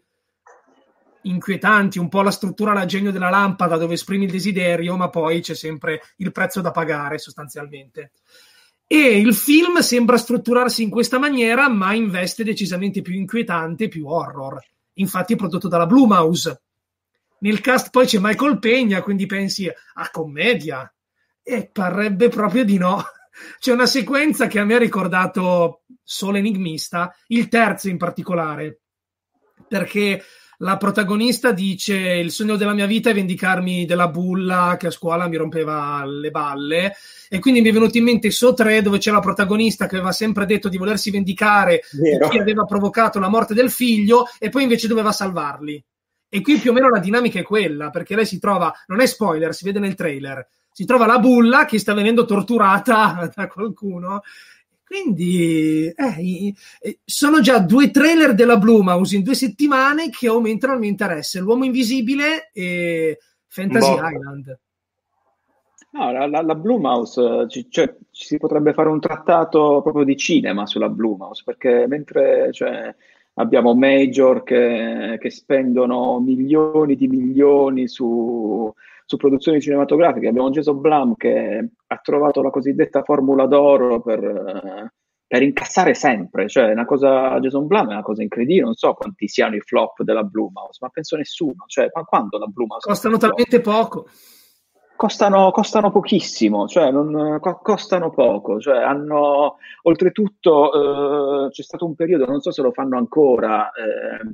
[1.24, 5.42] inquietanti, un po' la struttura la genio della lampada dove esprimi il desiderio, ma poi
[5.42, 8.12] c'è sempre il prezzo da pagare sostanzialmente.
[8.86, 14.64] E il film sembra strutturarsi in questa maniera, ma investe decisamente più inquietante, più horror.
[14.94, 16.62] Infatti è prodotto dalla Blue Mouse.
[17.40, 20.94] Nel cast poi c'è Michael Pegna, quindi pensi a commedia.
[21.42, 23.04] E parrebbe proprio di no.
[23.60, 28.82] C'è una sequenza che a me ha ricordato Solo Enigmista, il terzo in particolare,
[29.68, 30.24] perché
[30.62, 35.28] la protagonista dice il sogno della mia vita è vendicarmi della bulla che a scuola
[35.28, 36.96] mi rompeva le balle
[37.30, 40.12] e quindi mi è venuto in mente So 3 dove c'è la protagonista che aveva
[40.12, 42.26] sempre detto di volersi vendicare Vero.
[42.28, 45.84] di chi aveva provocato la morte del figlio e poi invece doveva salvarli.
[46.30, 49.06] E qui più o meno la dinamica è quella, perché lei si trova, non è
[49.06, 50.46] spoiler, si vede nel trailer,
[50.78, 54.22] si trova la bulla che sta venendo torturata da qualcuno.
[54.86, 56.56] Quindi eh,
[57.04, 61.40] sono già due trailer della Blue Mouse in due settimane che aumentano il mio interesse:
[61.40, 63.18] L'uomo invisibile e
[63.48, 64.08] Fantasy boh.
[64.08, 64.60] Island.
[65.94, 70.04] No, la, la, la Blue Mouse, ci, cioè, ci, si potrebbe fare un trattato proprio
[70.04, 72.96] di cinema sulla Blue Mouse, perché mentre cioè,
[73.34, 78.72] abbiamo major che, che, spendono milioni di milioni su,
[79.08, 80.28] su produzioni cinematografiche.
[80.28, 84.92] Abbiamo Jason Blum che ha trovato la cosiddetta formula d'oro per,
[85.26, 86.50] per incassare sempre.
[86.50, 88.66] Cioè, una cosa, Jason Blum è una cosa incredibile.
[88.66, 91.64] Non so quanti siano i flop della Blue Mouse, ma penso nessuno.
[91.68, 94.08] Cioè, quando la Blue Mouse costano talmente poco.
[94.98, 102.26] Costano, costano, pochissimo, cioè non, costano poco, cioè hanno, oltretutto eh, c'è stato un periodo,
[102.26, 104.34] non so se lo fanno ancora, eh,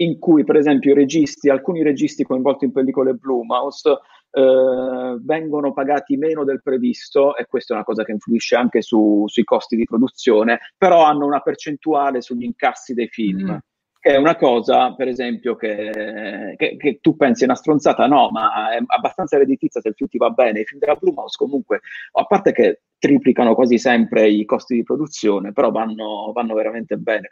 [0.00, 3.98] in cui per esempio registi, alcuni registi coinvolti in pellicole Blue Mouse
[4.30, 9.24] eh, vengono pagati meno del previsto e questa è una cosa che influisce anche su,
[9.26, 13.52] sui costi di produzione, però hanno una percentuale sugli incassi dei film.
[13.52, 13.56] Mm.
[14.00, 18.30] Che è una cosa, per esempio, che, che, che, tu pensi è una stronzata, no,
[18.30, 20.60] ma è abbastanza redditizia se il film ti va bene.
[20.60, 21.80] I film della Blue Mouse, comunque,
[22.12, 27.28] a parte che triplicano quasi sempre i costi di produzione, però vanno, vanno veramente bene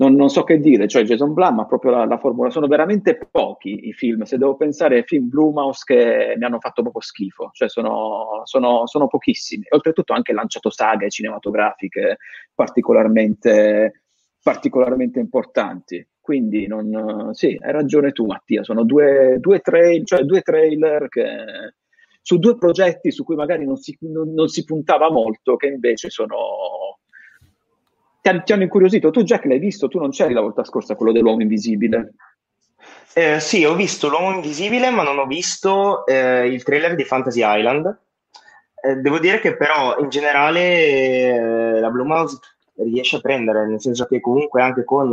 [0.00, 3.18] non, non, so che dire, cioè Jason Blum ha proprio la, la, formula, sono veramente
[3.30, 7.50] pochi i film, se devo pensare ai film Blumhouse che mi hanno fatto proprio schifo,
[7.52, 12.16] cioè sono, sono, sono pochissimi, oltretutto anche lanciato saghe cinematografiche
[12.54, 14.04] particolarmente,
[14.42, 20.40] particolarmente importanti, quindi non, sì, hai ragione tu Mattia, sono due, due, tra- cioè due
[20.40, 21.26] trailer che,
[22.22, 26.08] su due progetti su cui magari non si, non, non si puntava molto, che invece
[26.08, 26.99] sono
[28.20, 29.10] ti, ti hanno incuriosito.
[29.10, 29.88] Tu, Jack, l'hai visto?
[29.88, 32.14] Tu non c'eri la volta scorsa quello dell'uomo invisibile.
[33.12, 37.42] Eh, sì, ho visto L'Uomo Invisibile, ma non ho visto eh, il trailer di Fantasy
[37.44, 37.98] Island.
[38.82, 42.38] Eh, devo dire che però in generale eh, la Blumhouse
[42.76, 45.10] riesce a prendere, nel senso che comunque anche con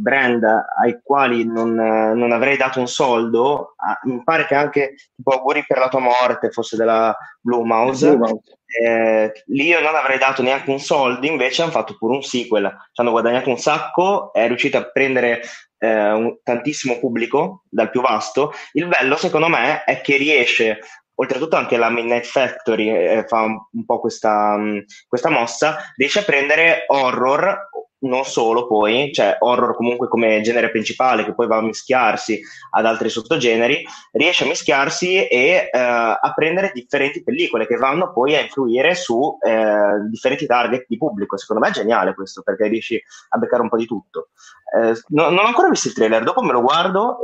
[0.00, 0.44] brand
[0.78, 3.74] ai quali non, non avrei dato un soldo,
[4.04, 8.58] mi pare che anche tipo auguri per la tua morte fosse della Blumhouse, Blumhouse.
[8.82, 12.70] Eh, lì io non avrei dato neanche un soldo, invece hanno fatto pure un sequel,
[12.92, 15.42] ci hanno guadagnato un sacco, è riuscito a prendere
[15.78, 18.52] eh, un, tantissimo pubblico dal più vasto.
[18.72, 20.78] Il bello secondo me è che riesce
[21.14, 26.20] oltretutto anche la Midnight Factory eh, fa un, un po' questa, um, questa, mossa, riesce
[26.20, 27.68] a prendere horror
[28.00, 32.40] non solo poi, cioè horror comunque come genere principale che poi va a mischiarsi
[32.70, 38.36] ad altri sottogeneri, riesce a mischiarsi e eh, a prendere differenti pellicole che vanno poi
[38.36, 41.36] a influire su eh, differenti target di pubblico.
[41.36, 44.28] Secondo me è geniale questo perché riesci a beccare un po' di tutto.
[44.74, 47.18] Eh, no, non ho ancora visto il trailer, dopo me lo guardo.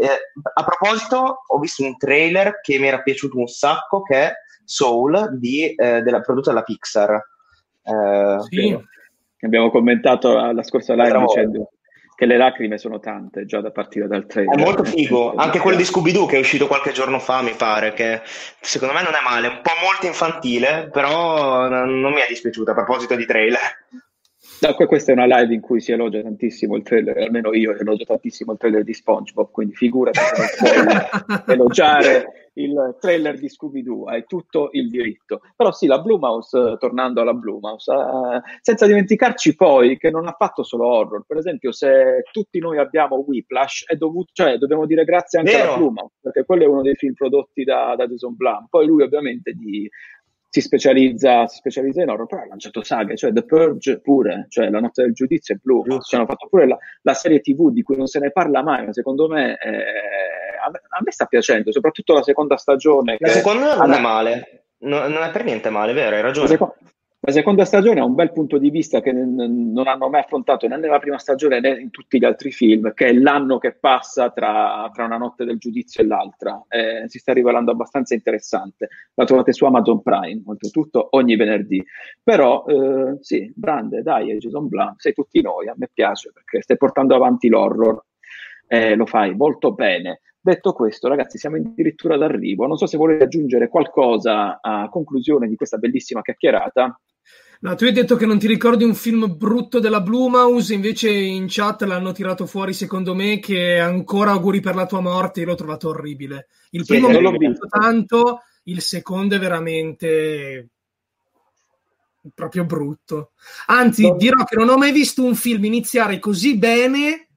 [0.54, 4.32] a proposito, ho visto un trailer che mi era piaciuto un sacco che è
[4.64, 7.28] Soul di, eh, della, prodotta dalla Pixar.
[7.82, 8.94] Eh, sì
[9.40, 11.70] abbiamo commentato la scorsa live dicendo
[12.16, 14.58] che le lacrime sono tante già da partire dal trailer.
[14.58, 17.92] È molto figo, anche quello di Scooby-Doo che è uscito qualche giorno fa, mi pare,
[17.92, 22.70] che secondo me non è male, un po' molto infantile, però non mi è dispiaciuto
[22.70, 23.60] a proposito di trailer.
[24.58, 28.04] No, questa è una live in cui si elogia tantissimo il trailer, almeno io elogio
[28.04, 34.04] tantissimo il trailer di SpongeBob, quindi figurati se non puoi elogiare il trailer di Scooby-Doo,
[34.04, 35.42] hai tutto il diritto.
[35.54, 40.62] Però sì, la Blumhouse, tornando alla Blumhouse, eh, senza dimenticarci poi che non ha fatto
[40.62, 45.38] solo horror, per esempio se tutti noi abbiamo Whiplash, è dovuto, cioè, dobbiamo dire grazie
[45.38, 45.68] anche Vero.
[45.68, 49.02] alla Blumhouse, perché quello è uno dei film prodotti da, da Jason Blum, poi lui
[49.02, 49.88] ovviamente di
[50.48, 54.70] si specializza, si specializza in horror, però ha lanciato saghe, cioè The Purge pure, cioè
[54.70, 57.82] La notte del giudizio e Blue, ci hanno fatto pure la, la, serie TV di
[57.82, 59.70] cui non se ne parla mai, ma secondo me, eh,
[60.64, 63.16] a, me a, me sta piacendo, soprattutto la seconda stagione.
[63.18, 66.56] La seconda non è male, no, non è per niente male, vero, hai ragione.
[66.56, 66.74] La,
[67.26, 70.68] la seconda stagione ha un bel punto di vista che n- non hanno mai affrontato
[70.68, 74.30] né nella prima stagione né in tutti gli altri film, che è l'anno che passa
[74.30, 76.64] tra, tra una notte del giudizio e l'altra.
[76.68, 78.88] Eh, si sta rivelando abbastanza interessante.
[79.14, 81.84] La trovate su Amazon Prime, oltretutto ogni venerdì.
[82.22, 86.76] Però eh, sì, grande, dai, Jason Blum, sei tutti noi, a me piace perché stai
[86.76, 88.04] portando avanti l'horror.
[88.68, 90.20] Eh, lo fai molto bene.
[90.40, 92.68] Detto questo, ragazzi, siamo addirittura d'arrivo.
[92.68, 97.00] Non so se volete aggiungere qualcosa a conclusione di questa bellissima chiacchierata.
[97.60, 101.46] No, tu hai detto che non ti ricordi un film brutto della Blumhouse, invece in
[101.48, 105.54] chat l'hanno tirato fuori secondo me che ancora auguri per la tua morte, io l'ho
[105.54, 106.48] trovato orribile.
[106.70, 110.68] Il sì, primo l'ho visto tanto, il secondo è veramente
[112.34, 113.32] proprio brutto.
[113.66, 114.16] Anzi, no.
[114.16, 117.28] dirò che non ho mai visto un film iniziare così bene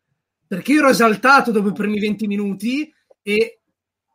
[0.47, 2.91] perché io ero esaltato dopo i primi 20 minuti
[3.21, 3.59] e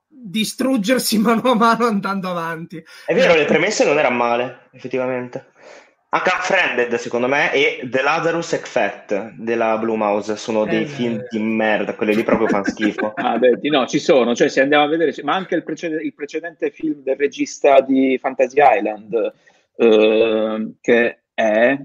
[0.08, 2.82] distruggersi mano a mano andando avanti.
[3.06, 5.52] È vero, le premesse non erano male, effettivamente.
[6.14, 11.40] Anche Unfriended, secondo me, e The Lazarus Effect della Blumhouse sono dei eh, film di
[11.40, 13.14] merda, quelli lì proprio fanno schifo.
[13.18, 16.14] ah, beh, no, ci sono, cioè se andiamo a vedere, ma anche il, preced- il
[16.14, 19.32] precedente film del regista di Fantasy Island,
[19.74, 21.80] eh, che è,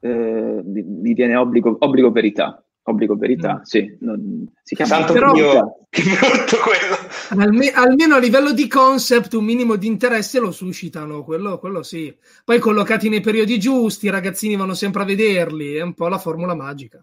[0.00, 3.62] eh, mi viene obbligo, obbligo verità, obbligo verità, mm.
[3.62, 7.42] sì, non, si chiama Santo Però, Dio, che brutto quello.
[7.42, 12.14] Alme- almeno a livello di concept un minimo di interesse lo suscitano, quello, quello sì.
[12.44, 16.18] Poi collocati nei periodi giusti, i ragazzini vanno sempre a vederli, è un po' la
[16.18, 17.02] formula magica.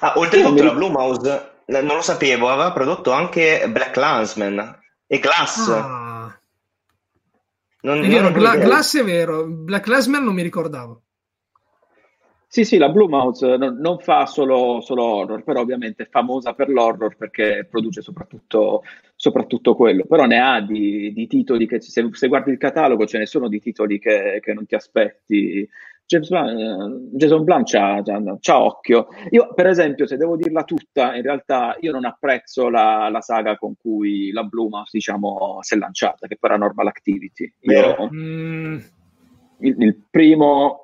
[0.00, 5.68] Ah, oltretutto la Blumhouse, non lo sapevo, aveva prodotto anche Black Landsman e Glass.
[5.68, 6.38] Ah.
[7.82, 11.03] Non, è vero, Gla- Glass è vero, Black Landsman non mi ricordavo.
[12.54, 16.68] Sì, sì, la Blumhouse non, non fa solo, solo, horror, però ovviamente è famosa per
[16.68, 18.84] l'horror perché produce soprattutto,
[19.16, 23.18] soprattutto quello, però ne ha di, di titoli che se, se, guardi il catalogo ce
[23.18, 25.68] ne sono di titoli che, che non ti aspetti.
[26.06, 29.08] Blum, Jason Blum c'ha, c'ha, c'ha, occhio.
[29.30, 33.56] Io, per esempio, se devo dirla tutta, in realtà io non apprezzo la, la saga
[33.56, 37.52] con cui la Blumhouse, diciamo, si è lanciata, che è Paranormal Activity.
[37.62, 38.78] Io, mm.
[39.58, 40.83] il, il primo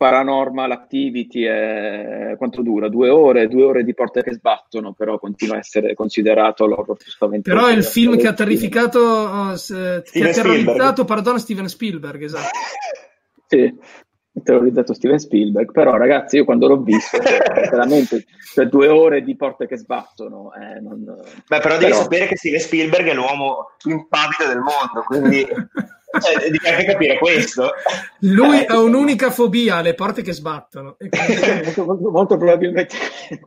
[0.00, 2.88] Paranormal Activity è quanto dura?
[2.88, 7.10] Due ore, due ore di porte che sbattono, però continua a essere considerato l'horror più
[7.10, 7.54] spaventoso.
[7.54, 12.22] Però è il film che ha terrificato, oh, se, che ha terrorizzato, perdono, Steven Spielberg,
[12.22, 12.48] esatto.
[13.46, 18.24] sì, ha terrorizzato Steven Spielberg, però ragazzi io quando l'ho visto, cioè, veramente,
[18.54, 20.50] cioè, due ore di porte che sbattono.
[20.54, 21.04] Eh, non...
[21.46, 22.02] Beh, però devi però...
[22.04, 25.46] sapere che Steven Spielberg è l'uomo più impavido del mondo, quindi...
[26.18, 27.70] cioè, devi anche capire questo.
[28.20, 30.96] Lui ha un'unica fobia, le porte che sbattono.
[31.64, 32.96] molto, molto, molto, probabilmente,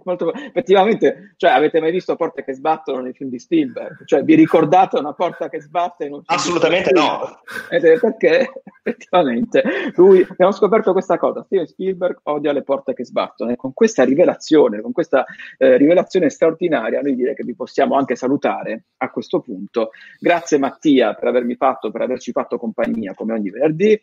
[0.03, 4.05] molto, effettivamente, cioè, avete mai visto porte che sbattono nei film di Spielberg?
[4.05, 7.41] Cioè, vi ricordate una porta che sbatte in un film Assolutamente no.
[7.67, 8.51] Perché
[8.83, 9.63] effettivamente
[9.95, 14.03] lui, abbiamo scoperto questa cosa, Steven Spielberg odia le porte che sbattono e con questa
[14.03, 15.25] rivelazione, con questa
[15.57, 19.91] eh, rivelazione straordinaria, noi direi che vi possiamo anche salutare a questo punto.
[20.19, 23.99] Grazie Mattia per avermi fatto, per averci fatto compagnia come ogni venerdì.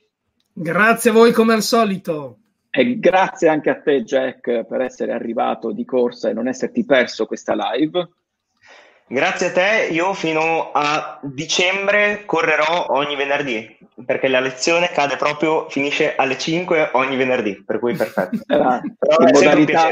[0.52, 2.38] Grazie a voi come al solito.
[2.70, 7.26] E grazie anche a te, Jack, per essere arrivato di corsa e non esserti perso
[7.26, 8.08] questa live.
[9.08, 13.76] Grazie a te, io fino a dicembre correrò ogni venerdì,
[14.06, 18.38] perché la lezione cade proprio, finisce alle 5 ogni venerdì, per cui perfetto.
[18.46, 19.90] Però in modalità,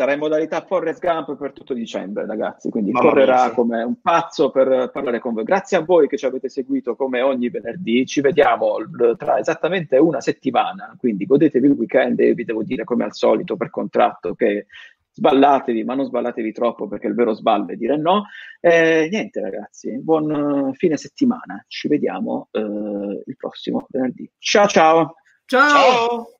[0.00, 2.70] sarà in modalità Forrest Gump per tutto dicembre, ragazzi.
[2.70, 5.44] Quindi Mamma correrà mia, come un pazzo per parlare con voi.
[5.44, 8.06] Grazie a voi che ci avete seguito come ogni venerdì.
[8.06, 8.76] Ci vediamo
[9.18, 10.96] tra esattamente una settimana.
[10.98, 14.68] Quindi godetevi il weekend e vi devo dire, come al solito, per contratto, che
[15.12, 18.24] sballatevi, ma non sballatevi troppo perché il vero sballo è dire no.
[18.58, 21.62] Eh, niente, ragazzi, buon fine settimana.
[21.68, 24.30] Ci vediamo eh, il prossimo venerdì.
[24.38, 25.16] Ciao, ciao.
[25.44, 25.68] Ciao.
[25.68, 26.39] ciao.